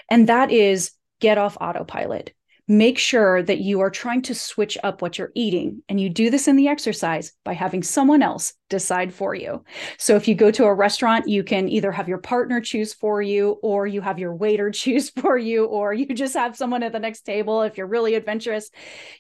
And 0.10 0.28
that 0.30 0.52
is 0.52 0.92
get 1.20 1.38
off 1.38 1.58
autopilot 1.62 2.34
make 2.68 2.98
sure 2.98 3.44
that 3.44 3.60
you 3.60 3.82
are 3.82 3.90
trying 3.90 4.22
to 4.22 4.36
switch 4.36 4.78
up 4.84 5.02
what 5.02 5.18
you're 5.18 5.32
eating. 5.36 5.84
And 5.90 6.00
you 6.00 6.10
do 6.10 6.30
this 6.30 6.48
in 6.48 6.56
the 6.56 6.68
exercise 6.68 7.34
by 7.44 7.54
having 7.54 7.84
someone 7.84 8.22
else 8.22 8.54
decide 8.74 9.14
for 9.14 9.36
you. 9.36 9.64
So 10.00 10.16
if 10.16 10.28
you 10.28 10.34
go 10.34 10.50
to 10.50 10.66
a 10.66 10.74
restaurant, 10.74 11.28
you 11.28 11.44
can 11.44 11.70
either 11.70 11.92
have 11.92 12.10
your 12.10 12.18
partner 12.18 12.60
choose 12.60 12.92
for 12.92 13.22
you, 13.22 13.60
or 13.62 13.86
you 13.86 14.02
have 14.02 14.18
your 14.18 14.34
waiter 14.34 14.72
choose 14.84 15.12
for 15.12 15.38
you, 15.38 15.66
or 15.66 15.94
you 15.94 16.08
just 16.08 16.34
have 16.34 16.58
someone 16.58 16.82
at 16.82 16.92
the 16.92 17.00
next 17.00 17.22
table. 17.22 17.62
If 17.62 17.78
you're 17.78 17.86
really 17.86 18.16
adventurous, 18.16 18.72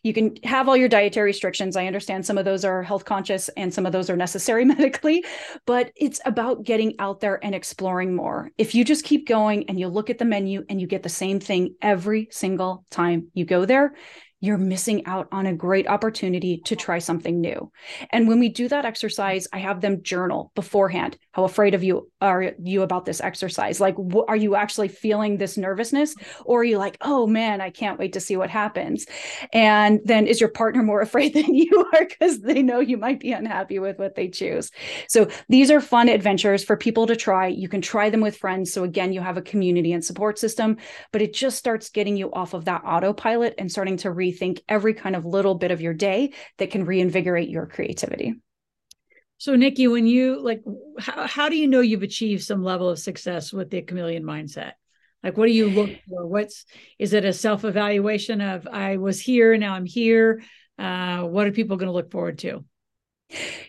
you 0.02 0.12
can 0.12 0.36
have 0.44 0.68
all 0.68 0.76
your 0.76 0.90
dietary 0.90 1.28
restrictions. 1.28 1.78
I 1.78 1.86
understand 1.86 2.26
some 2.26 2.40
of 2.40 2.46
those 2.46 2.66
are 2.66 2.82
health 2.82 3.06
conscious 3.06 3.48
and 3.50 3.72
some 3.72 3.86
of 3.86 3.92
those 3.92 4.10
are 4.10 4.18
necessary 4.18 4.66
medically, 4.74 5.24
but 5.68 5.92
it's 5.96 6.20
about 6.26 6.64
getting 6.64 6.96
out 6.98 7.20
there 7.20 7.40
and 7.46 7.54
exploring 7.54 8.16
more. 8.16 8.50
If 8.58 8.74
you 8.74 8.84
just 8.84 9.06
keep 9.06 9.28
going 9.28 9.70
and 9.70 9.80
you 9.80 9.88
look 9.88 10.10
at 10.10 10.18
the 10.18 10.26
menu 10.26 10.66
and 10.68 10.82
you 10.82 10.88
get 10.88 11.04
the 11.04 11.10
same 11.10 11.40
thing 11.40 11.76
every 11.80 12.28
single 12.32 12.86
time 12.90 13.28
you 13.36 13.46
go 13.46 13.66
there, 13.66 13.94
you're 14.44 14.58
missing 14.58 15.06
out 15.06 15.26
on 15.32 15.46
a 15.46 15.54
great 15.54 15.88
opportunity 15.88 16.58
to 16.58 16.76
try 16.76 17.00
something 17.00 17.40
new. 17.40 17.72
And 18.10 18.28
when 18.28 18.42
we 18.42 18.50
do 18.50 18.68
that 18.68 18.84
exercise, 18.84 19.48
I 19.54 19.60
have 19.60 19.80
them 19.80 20.04
journal 20.04 20.52
beforehand. 20.54 21.18
How 21.32 21.46
afraid 21.46 21.74
of 21.74 21.82
you 21.82 22.12
are 22.20 22.52
you 22.62 22.82
about 22.82 23.06
this 23.06 23.22
exercise? 23.22 23.80
Like, 23.80 23.96
wh- 23.96 24.28
are 24.28 24.36
you 24.36 24.56
actually 24.56 24.90
feeling 24.90 25.38
this 25.38 25.58
nervousness? 25.58 26.14
Or 26.44 26.60
are 26.60 26.66
you 26.66 26.78
like, 26.78 26.98
oh 27.00 27.26
man, 27.26 27.62
I 27.62 27.70
can't 27.70 27.98
wait 27.98 28.12
to 28.14 28.20
see 28.20 28.36
what 28.36 28.50
happens? 28.50 29.06
And 29.54 30.02
then 30.04 30.28
is 30.28 30.42
your 30.42 30.50
partner 30.50 30.84
more 30.84 31.00
afraid 31.08 31.34
than 31.34 31.56
you 31.56 31.90
are 31.94 32.06
because 32.06 32.42
they 32.42 32.62
know 32.62 32.82
you 32.82 32.98
might 32.98 33.22
be 33.22 33.32
unhappy 33.32 33.80
with 33.80 33.98
what 33.98 34.16
they 34.16 34.28
choose? 34.28 34.72
So 35.08 35.30
these 35.48 35.72
are 35.72 35.80
fun 35.80 36.10
adventures 36.10 36.66
for 36.66 36.76
people 36.76 37.08
to 37.08 37.16
try. 37.16 37.48
You 37.48 37.70
can 37.70 37.82
try 37.82 38.10
them 38.10 38.20
with 38.20 38.36
friends. 38.36 38.74
So 38.74 38.84
again, 38.84 39.14
you 39.14 39.22
have 39.22 39.38
a 39.38 39.42
community 39.42 39.94
and 39.94 40.04
support 40.04 40.38
system, 40.38 40.76
but 41.14 41.22
it 41.22 41.34
just 41.34 41.58
starts 41.58 41.90
getting 41.90 42.18
you 42.18 42.30
off 42.34 42.54
of 42.54 42.66
that 42.66 42.84
autopilot 42.84 43.56
and 43.58 43.72
starting 43.72 43.96
to 43.98 44.12
re 44.12 44.33
rethink 44.34 44.60
every 44.68 44.94
kind 44.94 45.16
of 45.16 45.26
little 45.26 45.56
bit 45.56 45.72
of 45.72 45.82
your 45.82 45.94
day 45.94 46.34
that 46.58 46.72
can 46.72 46.86
reinvigorate 46.86 47.50
your 47.50 47.66
creativity. 47.66 48.36
So, 49.38 49.56
Nikki, 49.56 49.88
when 49.88 50.08
you 50.08 50.42
like, 50.42 50.64
how, 51.00 51.28
how 51.28 51.50
do 51.50 51.58
you 51.58 51.68
know 51.68 51.82
you've 51.82 52.04
achieved 52.04 52.44
some 52.44 52.64
level 52.64 52.90
of 52.90 53.00
success 53.00 53.52
with 53.52 53.70
the 53.70 53.82
chameleon 53.82 54.24
mindset? 54.24 54.74
Like, 55.24 55.38
what 55.38 55.48
do 55.48 55.52
you 55.52 55.70
look 55.70 55.90
for? 56.08 56.26
What's 56.28 56.66
is 57.00 57.14
it 57.14 57.26
a 57.26 57.34
self 57.34 57.66
evaluation 57.66 58.42
of 58.42 58.68
I 58.68 58.98
was 58.98 59.20
here, 59.20 59.58
now 59.58 59.74
I'm 59.74 59.86
here? 59.86 60.44
Uh, 60.78 61.24
what 61.24 61.48
are 61.48 61.52
people 61.52 61.78
going 61.78 61.88
to 61.88 61.94
look 61.94 62.12
forward 62.12 62.40
to? 62.40 62.64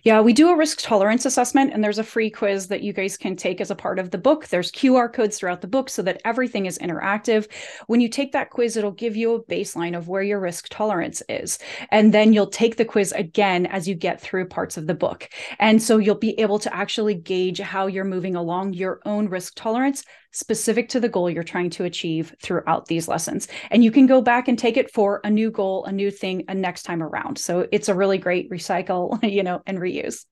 Yeah, 0.02 0.20
we 0.20 0.34
do 0.34 0.50
a 0.50 0.56
risk 0.56 0.80
tolerance 0.82 1.24
assessment, 1.24 1.72
and 1.72 1.82
there's 1.82 1.98
a 1.98 2.04
free 2.04 2.28
quiz 2.28 2.68
that 2.68 2.82
you 2.82 2.92
guys 2.92 3.16
can 3.16 3.36
take 3.36 3.60
as 3.60 3.70
a 3.70 3.74
part 3.74 3.98
of 3.98 4.10
the 4.10 4.18
book. 4.18 4.48
There's 4.48 4.70
QR 4.70 5.10
codes 5.10 5.38
throughout 5.38 5.62
the 5.62 5.66
book 5.66 5.88
so 5.88 6.02
that 6.02 6.20
everything 6.24 6.66
is 6.66 6.78
interactive. 6.78 7.50
When 7.86 8.00
you 8.02 8.08
take 8.10 8.32
that 8.32 8.50
quiz, 8.50 8.76
it'll 8.76 8.90
give 8.90 9.16
you 9.16 9.34
a 9.34 9.42
baseline 9.44 9.96
of 9.96 10.08
where 10.08 10.22
your 10.22 10.40
risk 10.40 10.68
tolerance 10.68 11.22
is. 11.30 11.58
And 11.90 12.12
then 12.12 12.34
you'll 12.34 12.48
take 12.48 12.76
the 12.76 12.84
quiz 12.84 13.12
again 13.12 13.64
as 13.66 13.88
you 13.88 13.94
get 13.94 14.20
through 14.20 14.48
parts 14.48 14.76
of 14.76 14.86
the 14.86 14.94
book. 14.94 15.30
And 15.58 15.82
so 15.82 15.96
you'll 15.96 16.16
be 16.16 16.38
able 16.38 16.58
to 16.58 16.74
actually 16.74 17.14
gauge 17.14 17.60
how 17.60 17.86
you're 17.86 18.04
moving 18.04 18.36
along 18.36 18.74
your 18.74 19.00
own 19.06 19.28
risk 19.28 19.54
tolerance 19.56 20.04
specific 20.34 20.88
to 20.90 21.00
the 21.00 21.08
goal 21.08 21.30
you're 21.30 21.42
trying 21.42 21.70
to 21.70 21.84
achieve 21.84 22.34
throughout 22.42 22.86
these 22.86 23.08
lessons. 23.08 23.48
And 23.70 23.82
you 23.82 23.90
can 23.90 24.06
go 24.06 24.20
back 24.20 24.48
and 24.48 24.58
take 24.58 24.76
it 24.76 24.92
for 24.92 25.20
a 25.24 25.30
new 25.30 25.50
goal, 25.50 25.84
a 25.84 25.92
new 25.92 26.10
thing, 26.10 26.44
a 26.48 26.54
next 26.54 26.82
time 26.82 27.02
around. 27.02 27.38
So 27.38 27.66
it's 27.72 27.88
a 27.88 27.94
really 27.94 28.18
great 28.18 28.50
recycle, 28.50 29.18
you 29.28 29.42
know, 29.42 29.62
and 29.66 29.78
reuse. 29.78 30.26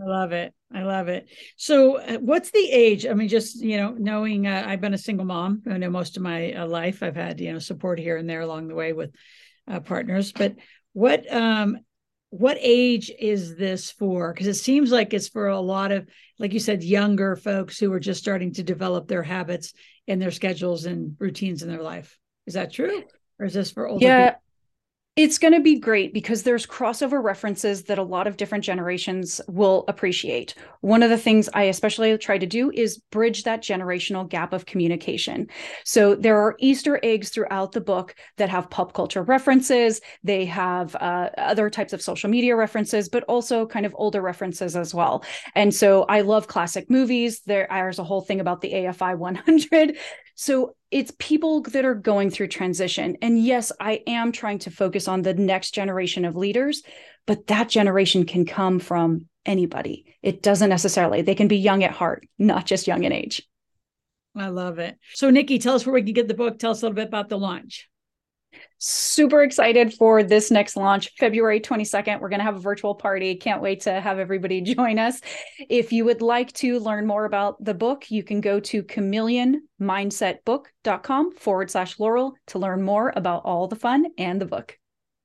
I 0.00 0.04
love 0.04 0.32
it. 0.32 0.54
I 0.72 0.82
love 0.82 1.08
it. 1.08 1.28
So, 1.56 1.96
uh, 1.96 2.18
what's 2.18 2.50
the 2.50 2.70
age? 2.70 3.04
I 3.04 3.14
mean, 3.14 3.28
just 3.28 3.60
you 3.60 3.76
know, 3.78 3.94
knowing 3.98 4.46
uh, 4.46 4.64
I've 4.64 4.80
been 4.80 4.94
a 4.94 4.98
single 4.98 5.26
mom. 5.26 5.62
I 5.68 5.78
know 5.78 5.90
most 5.90 6.16
of 6.16 6.22
my 6.22 6.52
uh, 6.52 6.66
life. 6.66 7.02
I've 7.02 7.16
had 7.16 7.40
you 7.40 7.52
know 7.52 7.58
support 7.58 7.98
here 7.98 8.16
and 8.16 8.28
there 8.28 8.42
along 8.42 8.68
the 8.68 8.74
way 8.74 8.92
with 8.92 9.12
uh, 9.66 9.80
partners. 9.80 10.32
But 10.32 10.54
what 10.92 11.32
um, 11.32 11.78
what 12.30 12.58
age 12.60 13.10
is 13.18 13.56
this 13.56 13.90
for? 13.90 14.32
Because 14.32 14.46
it 14.46 14.54
seems 14.54 14.90
like 14.90 15.14
it's 15.14 15.28
for 15.28 15.48
a 15.48 15.60
lot 15.60 15.92
of, 15.92 16.08
like 16.38 16.52
you 16.52 16.60
said, 16.60 16.84
younger 16.84 17.36
folks 17.36 17.78
who 17.78 17.92
are 17.92 18.00
just 18.00 18.20
starting 18.20 18.52
to 18.54 18.62
develop 18.62 19.08
their 19.08 19.22
habits 19.22 19.72
and 20.06 20.20
their 20.20 20.30
schedules 20.30 20.84
and 20.84 21.16
routines 21.18 21.62
in 21.62 21.68
their 21.68 21.82
life. 21.82 22.18
Is 22.46 22.54
that 22.54 22.72
true? 22.72 23.02
Or 23.38 23.46
is 23.46 23.54
this 23.54 23.70
for 23.70 23.86
older 23.86 24.04
yeah, 24.04 24.30
people? 24.30 24.42
It's 25.16 25.38
going 25.38 25.54
to 25.54 25.60
be 25.60 25.78
great 25.78 26.12
because 26.12 26.42
there's 26.42 26.66
crossover 26.66 27.22
references 27.22 27.84
that 27.84 27.96
a 27.96 28.02
lot 28.02 28.26
of 28.26 28.36
different 28.36 28.64
generations 28.64 29.40
will 29.48 29.86
appreciate. 29.88 30.54
One 30.82 31.02
of 31.02 31.08
the 31.08 31.16
things 31.16 31.48
I 31.54 31.62
especially 31.62 32.18
try 32.18 32.36
to 32.36 32.44
do 32.44 32.70
is 32.70 32.98
bridge 32.98 33.44
that 33.44 33.62
generational 33.62 34.28
gap 34.28 34.52
of 34.52 34.66
communication. 34.66 35.48
So 35.86 36.16
there 36.16 36.38
are 36.38 36.54
Easter 36.58 37.00
eggs 37.02 37.30
throughout 37.30 37.72
the 37.72 37.80
book 37.80 38.14
that 38.36 38.50
have 38.50 38.68
pop 38.68 38.92
culture 38.92 39.22
references. 39.22 40.02
They 40.22 40.44
have 40.44 40.94
uh, 40.96 41.30
other 41.38 41.70
types 41.70 41.94
of 41.94 42.02
social 42.02 42.28
media 42.28 42.54
references, 42.54 43.08
but 43.08 43.24
also 43.24 43.64
kind 43.64 43.86
of 43.86 43.96
older 43.96 44.20
references 44.20 44.76
as 44.76 44.92
well. 44.92 45.24
And 45.54 45.74
so 45.74 46.02
I 46.10 46.20
love 46.20 46.46
classic 46.46 46.90
movies. 46.90 47.40
there's 47.46 47.98
a 47.98 48.04
whole 48.04 48.20
thing 48.20 48.40
about 48.40 48.60
the 48.60 48.74
AFI 48.74 49.16
100 49.16 49.96
so 50.36 50.76
it's 50.90 51.12
people 51.18 51.62
that 51.62 51.84
are 51.84 51.94
going 51.94 52.30
through 52.30 52.48
transition. 52.48 53.16
And 53.22 53.42
yes, 53.42 53.72
I 53.80 54.02
am 54.06 54.30
trying 54.30 54.60
to 54.60 54.70
focus 54.70 55.08
on 55.08 55.22
the 55.22 55.34
next 55.34 55.72
generation 55.72 56.24
of 56.24 56.36
leaders, 56.36 56.82
but 57.26 57.48
that 57.48 57.68
generation 57.68 58.24
can 58.24 58.44
come 58.44 58.78
from 58.78 59.26
anybody. 59.44 60.14
It 60.22 60.42
doesn't 60.42 60.68
necessarily, 60.68 61.22
they 61.22 61.34
can 61.34 61.48
be 61.48 61.56
young 61.56 61.82
at 61.82 61.90
heart, 61.90 62.28
not 62.38 62.66
just 62.66 62.86
young 62.86 63.04
in 63.04 63.12
age. 63.12 63.42
I 64.36 64.48
love 64.48 64.78
it. 64.78 64.98
So, 65.14 65.30
Nikki, 65.30 65.58
tell 65.58 65.74
us 65.74 65.86
where 65.86 65.94
we 65.94 66.02
can 66.02 66.12
get 66.12 66.28
the 66.28 66.34
book. 66.34 66.58
Tell 66.58 66.72
us 66.72 66.82
a 66.82 66.84
little 66.84 66.94
bit 66.94 67.08
about 67.08 67.30
the 67.30 67.38
launch 67.38 67.88
super 68.78 69.42
excited 69.42 69.94
for 69.94 70.22
this 70.22 70.50
next 70.50 70.76
launch 70.76 71.10
february 71.18 71.58
22nd 71.60 72.20
we're 72.20 72.28
going 72.28 72.40
to 72.40 72.44
have 72.44 72.56
a 72.56 72.60
virtual 72.60 72.94
party. 72.94 73.36
Can't 73.36 73.62
wait 73.62 73.80
to 73.82 74.00
have 74.00 74.18
everybody 74.18 74.60
join 74.62 74.98
us. 74.98 75.20
If 75.68 75.92
you 75.92 76.04
would 76.04 76.22
like 76.22 76.52
to 76.54 76.80
learn 76.80 77.06
more 77.06 77.24
about 77.24 77.64
the 77.64 77.74
book 77.74 78.10
you 78.10 78.22
can 78.22 78.40
go 78.40 78.60
to 78.60 78.82
chameleonmindsetbook.com 78.82 81.32
forward 81.32 81.70
slash 81.70 81.98
laurel 81.98 82.34
to 82.48 82.58
learn 82.58 82.82
more 82.82 83.12
about 83.16 83.42
all 83.44 83.68
the 83.68 83.76
fun 83.76 84.06
and 84.18 84.40
the 84.40 84.46
book. 84.46 84.78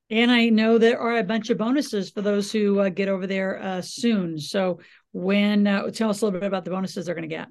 And 0.10 0.32
i 0.32 0.50
know 0.50 0.78
there 0.78 1.00
are 1.00 1.18
a 1.18 1.24
bunch 1.24 1.50
of 1.50 1.58
bonuses 1.58 2.10
for 2.10 2.22
those 2.22 2.52
who 2.52 2.80
uh, 2.80 2.90
get 2.90 3.08
over 3.10 3.28
there 3.28 3.62
uh, 3.62 3.82
soon. 3.82 4.40
So 4.40 4.80
when 5.12 5.68
uh, 5.68 5.92
tell 5.92 6.10
us 6.10 6.22
a 6.22 6.26
little 6.26 6.40
bit 6.40 6.48
about 6.48 6.66
the 6.66 6.72
bonuses 6.72 7.06
they're 7.06 7.16
going 7.16 7.30
to 7.30 7.36
get 7.36 7.48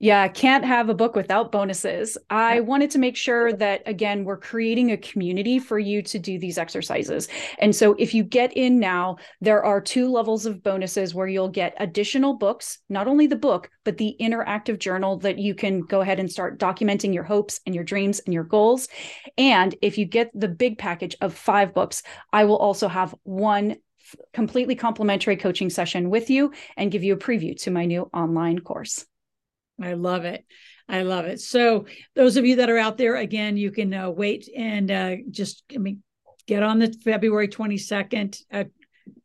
yeah, 0.00 0.28
can't 0.28 0.64
have 0.64 0.88
a 0.88 0.94
book 0.94 1.16
without 1.16 1.50
bonuses. 1.50 2.16
I 2.30 2.60
wanted 2.60 2.92
to 2.92 3.00
make 3.00 3.16
sure 3.16 3.52
that, 3.54 3.82
again, 3.84 4.24
we're 4.24 4.36
creating 4.36 4.92
a 4.92 4.96
community 4.96 5.58
for 5.58 5.76
you 5.76 6.02
to 6.02 6.20
do 6.20 6.38
these 6.38 6.56
exercises. 6.56 7.26
And 7.58 7.74
so 7.74 7.94
if 7.98 8.14
you 8.14 8.22
get 8.22 8.56
in 8.56 8.78
now, 8.78 9.16
there 9.40 9.64
are 9.64 9.80
two 9.80 10.08
levels 10.08 10.46
of 10.46 10.62
bonuses 10.62 11.16
where 11.16 11.26
you'll 11.26 11.48
get 11.48 11.74
additional 11.80 12.34
books, 12.34 12.78
not 12.88 13.08
only 13.08 13.26
the 13.26 13.34
book, 13.34 13.70
but 13.84 13.96
the 13.96 14.16
interactive 14.20 14.78
journal 14.78 15.18
that 15.18 15.38
you 15.38 15.52
can 15.52 15.80
go 15.80 16.00
ahead 16.00 16.20
and 16.20 16.30
start 16.30 16.60
documenting 16.60 17.12
your 17.12 17.24
hopes 17.24 17.60
and 17.66 17.74
your 17.74 17.84
dreams 17.84 18.20
and 18.20 18.32
your 18.32 18.44
goals. 18.44 18.86
And 19.36 19.74
if 19.82 19.98
you 19.98 20.04
get 20.04 20.30
the 20.32 20.48
big 20.48 20.78
package 20.78 21.16
of 21.20 21.34
five 21.34 21.74
books, 21.74 22.04
I 22.32 22.44
will 22.44 22.58
also 22.58 22.86
have 22.86 23.16
one 23.24 23.76
completely 24.32 24.76
complimentary 24.76 25.36
coaching 25.36 25.70
session 25.70 26.08
with 26.08 26.30
you 26.30 26.52
and 26.76 26.92
give 26.92 27.02
you 27.02 27.14
a 27.14 27.18
preview 27.18 27.60
to 27.62 27.72
my 27.72 27.84
new 27.84 28.08
online 28.14 28.60
course. 28.60 29.04
I 29.80 29.94
love 29.94 30.24
it. 30.24 30.44
I 30.88 31.02
love 31.02 31.26
it. 31.26 31.40
So, 31.40 31.86
those 32.14 32.36
of 32.36 32.46
you 32.46 32.56
that 32.56 32.70
are 32.70 32.78
out 32.78 32.98
there, 32.98 33.16
again, 33.16 33.56
you 33.56 33.70
can 33.70 33.92
uh, 33.92 34.10
wait 34.10 34.48
and 34.56 34.90
uh, 34.90 35.16
just 35.30 35.62
I 35.74 35.78
mean, 35.78 36.02
get 36.46 36.62
on 36.62 36.78
the 36.78 36.92
February 37.04 37.48
22nd. 37.48 38.40
Uh, 38.50 38.64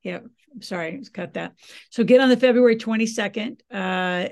yeah, 0.03 0.19
sorry, 0.59 1.01
cut 1.13 1.35
that. 1.35 1.53
So, 1.89 2.03
get 2.03 2.21
on 2.21 2.29
the 2.29 2.37
February 2.37 2.75
22nd 2.75 3.61
uh, 3.71 4.29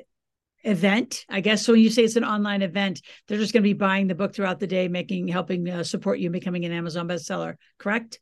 event. 0.63 1.25
I 1.29 1.41
guess 1.41 1.65
so. 1.65 1.73
When 1.73 1.81
you 1.81 1.89
say 1.89 2.03
it's 2.03 2.17
an 2.17 2.25
online 2.25 2.61
event, 2.61 3.01
they're 3.27 3.37
just 3.37 3.53
going 3.53 3.63
to 3.63 3.69
be 3.69 3.73
buying 3.73 4.07
the 4.07 4.15
book 4.15 4.33
throughout 4.33 4.59
the 4.59 4.67
day, 4.67 4.87
making, 4.87 5.27
helping 5.27 5.69
uh, 5.69 5.83
support 5.83 6.19
you 6.19 6.29
becoming 6.29 6.65
an 6.65 6.71
Amazon 6.71 7.07
bestseller. 7.07 7.55
Correct? 7.77 8.19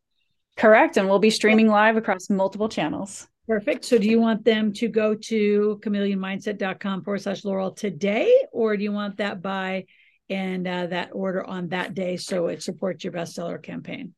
Correct. 0.56 0.98
And 0.98 1.10
we'll 1.10 1.20
be 1.20 1.30
streaming 1.30 1.68
live 1.68 1.98
across 1.98 2.30
multiple 2.30 2.70
channels. 2.70 3.28
Perfect. 3.50 3.84
So 3.84 3.98
do 3.98 4.08
you 4.08 4.22
want 4.22 4.46
them 4.46 4.74
to 4.74 4.88
go 4.88 5.16
to 5.16 5.82
chameleonmindset.com 5.84 7.04
forward 7.04 7.22
slash 7.24 7.44
Laurel 7.44 7.72
today, 7.72 8.32
or 8.52 8.78
do 8.78 8.84
you 8.84 8.92
want 8.92 9.18
that 9.18 9.42
by 9.42 9.86
and 10.30 10.68
uh, 10.68 10.86
that 10.86 11.10
order 11.14 11.44
on 11.44 11.70
that 11.70 11.96
day 11.96 12.16
so 12.18 12.46
it 12.46 12.62
supports 12.62 13.04
your 13.04 13.12
bestseller 13.12 13.60
campaign? 13.60 14.14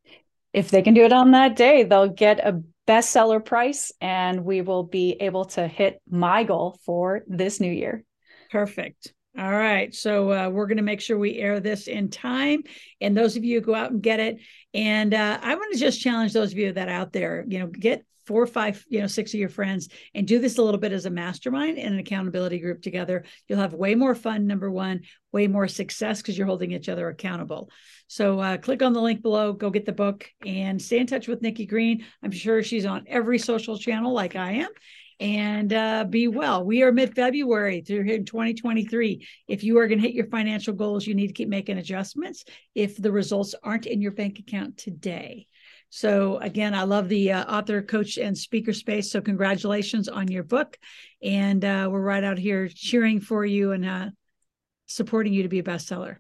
If 0.52 0.70
they 0.70 0.82
can 0.82 0.94
do 0.94 1.06
it 1.06 1.14
on 1.14 1.32
that 1.32 1.56
day, 1.56 1.84
they'll 1.84 2.10
get 2.10 2.46
a 2.46 2.62
bestseller 2.86 3.44
price 3.44 3.94
and 4.02 4.44
we 4.44 4.60
will 4.60 4.84
be 4.84 5.14
able 5.22 5.46
to 5.46 5.66
hit 5.66 6.02
my 6.10 6.44
goal 6.44 6.78
for 6.86 7.22
this 7.26 7.62
new 7.62 7.72
year. 7.72 8.04
Perfect. 8.52 9.14
All 9.40 9.50
right. 9.50 9.96
So 9.96 10.30
uh, 10.30 10.50
we're 10.50 10.68
going 10.68 10.76
to 10.76 10.84
make 10.84 11.00
sure 11.00 11.18
we 11.18 11.38
air 11.38 11.62
this 11.62 11.88
in 11.88 12.10
time. 12.10 12.64
And 13.00 13.16
those 13.16 13.38
of 13.38 13.46
you 13.46 13.62
go 13.62 13.76
out 13.76 13.92
and 13.92 14.04
get 14.04 14.20
it. 14.20 14.40
And 14.74 15.14
uh, 15.14 15.40
I 15.42 15.56
want 15.56 15.72
to 15.72 15.80
just 15.80 16.02
challenge 16.02 16.34
those 16.34 16.52
of 16.52 16.58
you 16.58 16.74
that 16.74 16.90
out 16.90 17.14
there, 17.14 17.46
you 17.48 17.60
know, 17.60 17.68
get 17.68 18.04
four 18.26 18.42
or 18.42 18.48
five, 18.48 18.84
you 18.90 19.00
know, 19.00 19.08
six 19.08 19.34
of 19.34 19.40
your 19.40 19.50
friends 19.50 19.90
and 20.14 20.28
do 20.28 20.40
this 20.40 20.58
a 20.58 20.64
little 20.64 20.80
bit 20.80 20.92
as 20.92 21.06
a 21.06 21.10
mastermind 21.10 21.78
and 21.78 21.94
an 21.94 22.00
accountability 22.00 22.60
group 22.60 22.82
together. 22.82 23.24
You'll 23.48 23.60
have 23.60 23.74
way 23.74 23.96
more 23.96 24.16
fun, 24.16 24.48
number 24.48 24.70
one, 24.70 25.02
way 25.32 25.48
more 25.48 25.68
success 25.68 26.22
because 26.22 26.38
you're 26.38 26.48
holding 26.48 26.72
each 26.72 26.90
other 26.90 27.08
accountable. 27.10 27.70
So 28.08 28.40
uh, 28.40 28.58
click 28.58 28.82
on 28.82 28.94
the 28.94 29.02
link 29.02 29.22
below, 29.22 29.54
go 29.54 29.70
get 29.70 29.86
the 29.86 29.92
book 29.92 30.30
and 30.46 30.82
stay 30.82 31.00
in 31.00 31.08
touch 31.08 31.28
with 31.28 31.42
Nikki 31.42 31.66
Green. 31.66 32.06
I'm 32.22 32.32
sure 32.32 32.62
she's 32.64 32.86
on 32.86 33.06
every 33.08 33.40
social 33.40 33.78
channel 33.78 34.14
like 34.14 34.36
I 34.36 34.52
am. 34.54 34.70
And 35.22 35.72
uh, 35.72 36.04
be 36.06 36.28
well. 36.28 36.66
We 36.66 36.82
are 36.82 36.92
mid 36.92 37.16
February 37.16 37.82
through 37.82 38.04
here 38.04 38.16
in 38.16 38.26
2023. 38.26 39.28
If 39.48 39.64
you 39.64 39.78
are 39.78 39.88
going 39.88 40.02
to 40.02 40.08
hit 40.08 40.16
your 40.16 40.26
financial 40.26 40.74
goals, 40.74 41.06
you 41.06 41.14
need 41.14 41.28
to 41.28 41.34
keep 41.34 41.48
making 41.48 41.78
adjustments 41.78 42.44
if 42.74 42.98
the 42.98 43.12
results 43.12 43.54
aren't 43.64 43.86
in 43.86 44.02
your 44.02 44.14
bank 44.14 44.40
account 44.40 44.78
today. 44.78 45.46
So 45.94 46.38
again, 46.38 46.74
I 46.74 46.84
love 46.84 47.10
the 47.10 47.34
uh, 47.34 47.44
author, 47.54 47.82
coach, 47.82 48.18
and 48.18 48.38
speaker 48.38 48.72
space. 48.72 49.12
So 49.12 49.20
congratulations 49.20 50.08
on 50.08 50.30
your 50.30 50.44
book, 50.44 50.80
and 51.22 51.64
uh, 51.64 51.90
we're 51.92 52.02
right 52.02 52.24
out 52.24 52.38
here 52.38 52.70
cheering 52.70 53.20
for 53.20 53.46
you 53.46 53.74
and 53.74 53.86
uh, 53.86 54.10
supporting 54.88 55.34
you 55.34 55.44
to 55.44 55.50
be 55.50 55.60
a 55.60 55.64
bestseller. 55.64 56.16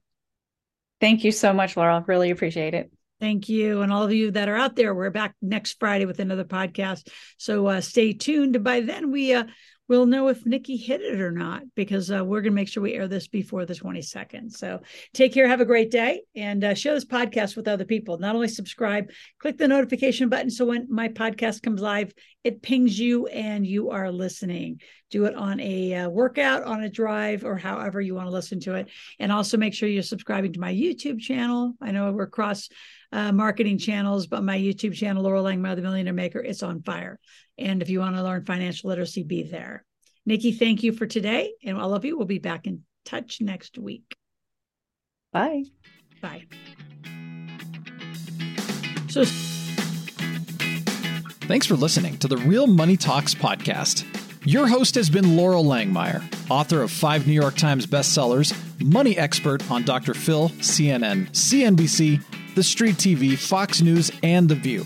Thank 0.99 1.23
you 1.23 1.31
so 1.31 1.53
much, 1.53 1.75
Loral. 1.75 2.05
Really 2.05 2.31
appreciate 2.31 2.73
it. 2.73 2.91
Thank 3.21 3.47
you. 3.47 3.81
And 3.81 3.93
all 3.93 4.03
of 4.03 4.11
you 4.11 4.31
that 4.31 4.49
are 4.49 4.57
out 4.57 4.75
there, 4.75 4.93
we're 4.93 5.09
back 5.09 5.35
next 5.41 5.79
Friday 5.79 6.05
with 6.05 6.19
another 6.19 6.43
podcast. 6.43 7.07
So 7.37 7.67
uh, 7.67 7.79
stay 7.79 8.11
tuned. 8.11 8.63
By 8.63 8.81
then, 8.81 9.09
we 9.09 9.33
uh, 9.33 9.45
we'll 9.91 10.05
know 10.05 10.29
if 10.29 10.45
Nikki 10.45 10.77
hit 10.77 11.01
it 11.01 11.19
or 11.19 11.33
not 11.33 11.63
because 11.75 12.09
uh, 12.09 12.23
we're 12.23 12.39
going 12.39 12.53
to 12.53 12.55
make 12.55 12.69
sure 12.69 12.81
we 12.81 12.93
air 12.93 13.09
this 13.09 13.27
before 13.27 13.65
the 13.65 13.73
22nd. 13.73 14.49
So 14.53 14.79
take 15.13 15.33
care, 15.33 15.49
have 15.49 15.59
a 15.59 15.65
great 15.65 15.91
day, 15.91 16.21
and 16.33 16.63
uh, 16.63 16.73
share 16.75 16.93
this 16.93 17.03
podcast 17.03 17.57
with 17.57 17.67
other 17.67 17.83
people. 17.83 18.17
Not 18.17 18.33
only 18.33 18.47
subscribe, 18.47 19.11
click 19.39 19.57
the 19.57 19.67
notification 19.67 20.29
button 20.29 20.49
so 20.49 20.63
when 20.63 20.87
my 20.89 21.09
podcast 21.09 21.61
comes 21.61 21.81
live, 21.81 22.13
it 22.45 22.61
pings 22.61 22.97
you 22.97 23.27
and 23.27 23.67
you 23.67 23.89
are 23.89 24.09
listening. 24.09 24.79
Do 25.09 25.25
it 25.25 25.35
on 25.35 25.59
a 25.59 25.93
uh, 25.93 26.09
workout, 26.09 26.63
on 26.63 26.83
a 26.83 26.89
drive, 26.89 27.43
or 27.43 27.57
however 27.57 27.99
you 27.99 28.15
want 28.15 28.27
to 28.27 28.31
listen 28.31 28.61
to 28.61 28.75
it. 28.75 28.87
And 29.19 29.29
also 29.29 29.57
make 29.57 29.73
sure 29.73 29.89
you're 29.89 30.03
subscribing 30.03 30.53
to 30.53 30.59
my 30.61 30.73
YouTube 30.73 31.19
channel. 31.19 31.73
I 31.81 31.91
know 31.91 32.09
we're 32.13 32.27
cross 32.27 32.69
uh, 33.11 33.33
marketing 33.33 33.77
channels, 33.77 34.27
but 34.27 34.41
my 34.41 34.57
YouTube 34.57 34.93
channel, 34.93 35.23
Loral 35.23 35.43
Langemeier, 35.43 35.75
the 35.75 35.81
Millionaire 35.81 36.13
Maker, 36.13 36.39
it's 36.39 36.63
on 36.63 36.81
fire. 36.81 37.19
And 37.61 37.81
if 37.81 37.89
you 37.89 37.99
want 37.99 38.15
to 38.15 38.23
learn 38.23 38.45
financial 38.45 38.89
literacy, 38.89 39.23
be 39.23 39.43
there. 39.43 39.85
Nikki, 40.25 40.51
thank 40.51 40.83
you 40.83 40.91
for 40.91 41.05
today. 41.05 41.53
And 41.63 41.77
all 41.77 41.93
of 41.93 42.05
you 42.05 42.17
will 42.17 42.25
be 42.25 42.39
back 42.39 42.67
in 42.67 42.83
touch 43.05 43.41
next 43.41 43.77
week. 43.77 44.15
Bye. 45.31 45.63
Bye. 46.21 46.45
So, 49.09 49.25
thanks 51.47 51.65
for 51.65 51.75
listening 51.75 52.17
to 52.19 52.27
the 52.27 52.37
Real 52.37 52.67
Money 52.67 52.97
Talks 52.97 53.33
podcast. 53.33 54.05
Your 54.45 54.67
host 54.67 54.95
has 54.95 55.09
been 55.09 55.25
Loral 55.25 55.65
Langemeier, 55.65 56.23
author 56.49 56.81
of 56.81 56.91
five 56.91 57.27
New 57.27 57.33
York 57.33 57.55
Times 57.55 57.85
bestsellers, 57.85 58.55
money 58.81 59.17
expert 59.17 59.69
on 59.69 59.83
Dr. 59.83 60.13
Phil, 60.13 60.49
CNN, 60.59 61.29
CNBC, 61.31 62.55
The 62.55 62.63
Street 62.63 62.95
TV, 62.95 63.37
Fox 63.37 63.81
News, 63.81 64.11
and 64.23 64.49
The 64.49 64.55
View. 64.55 64.85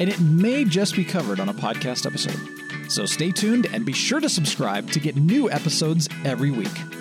and 0.00 0.08
it 0.08 0.18
may 0.18 0.64
just 0.64 0.96
be 0.96 1.04
covered 1.04 1.38
on 1.38 1.48
a 1.48 1.54
podcast 1.54 2.06
episode. 2.06 2.90
So 2.90 3.06
stay 3.06 3.30
tuned 3.30 3.66
and 3.72 3.84
be 3.84 3.92
sure 3.92 4.18
to 4.18 4.28
subscribe 4.28 4.90
to 4.90 4.98
get 4.98 5.14
new 5.14 5.48
episodes 5.48 6.08
every 6.24 6.50
week. 6.50 6.99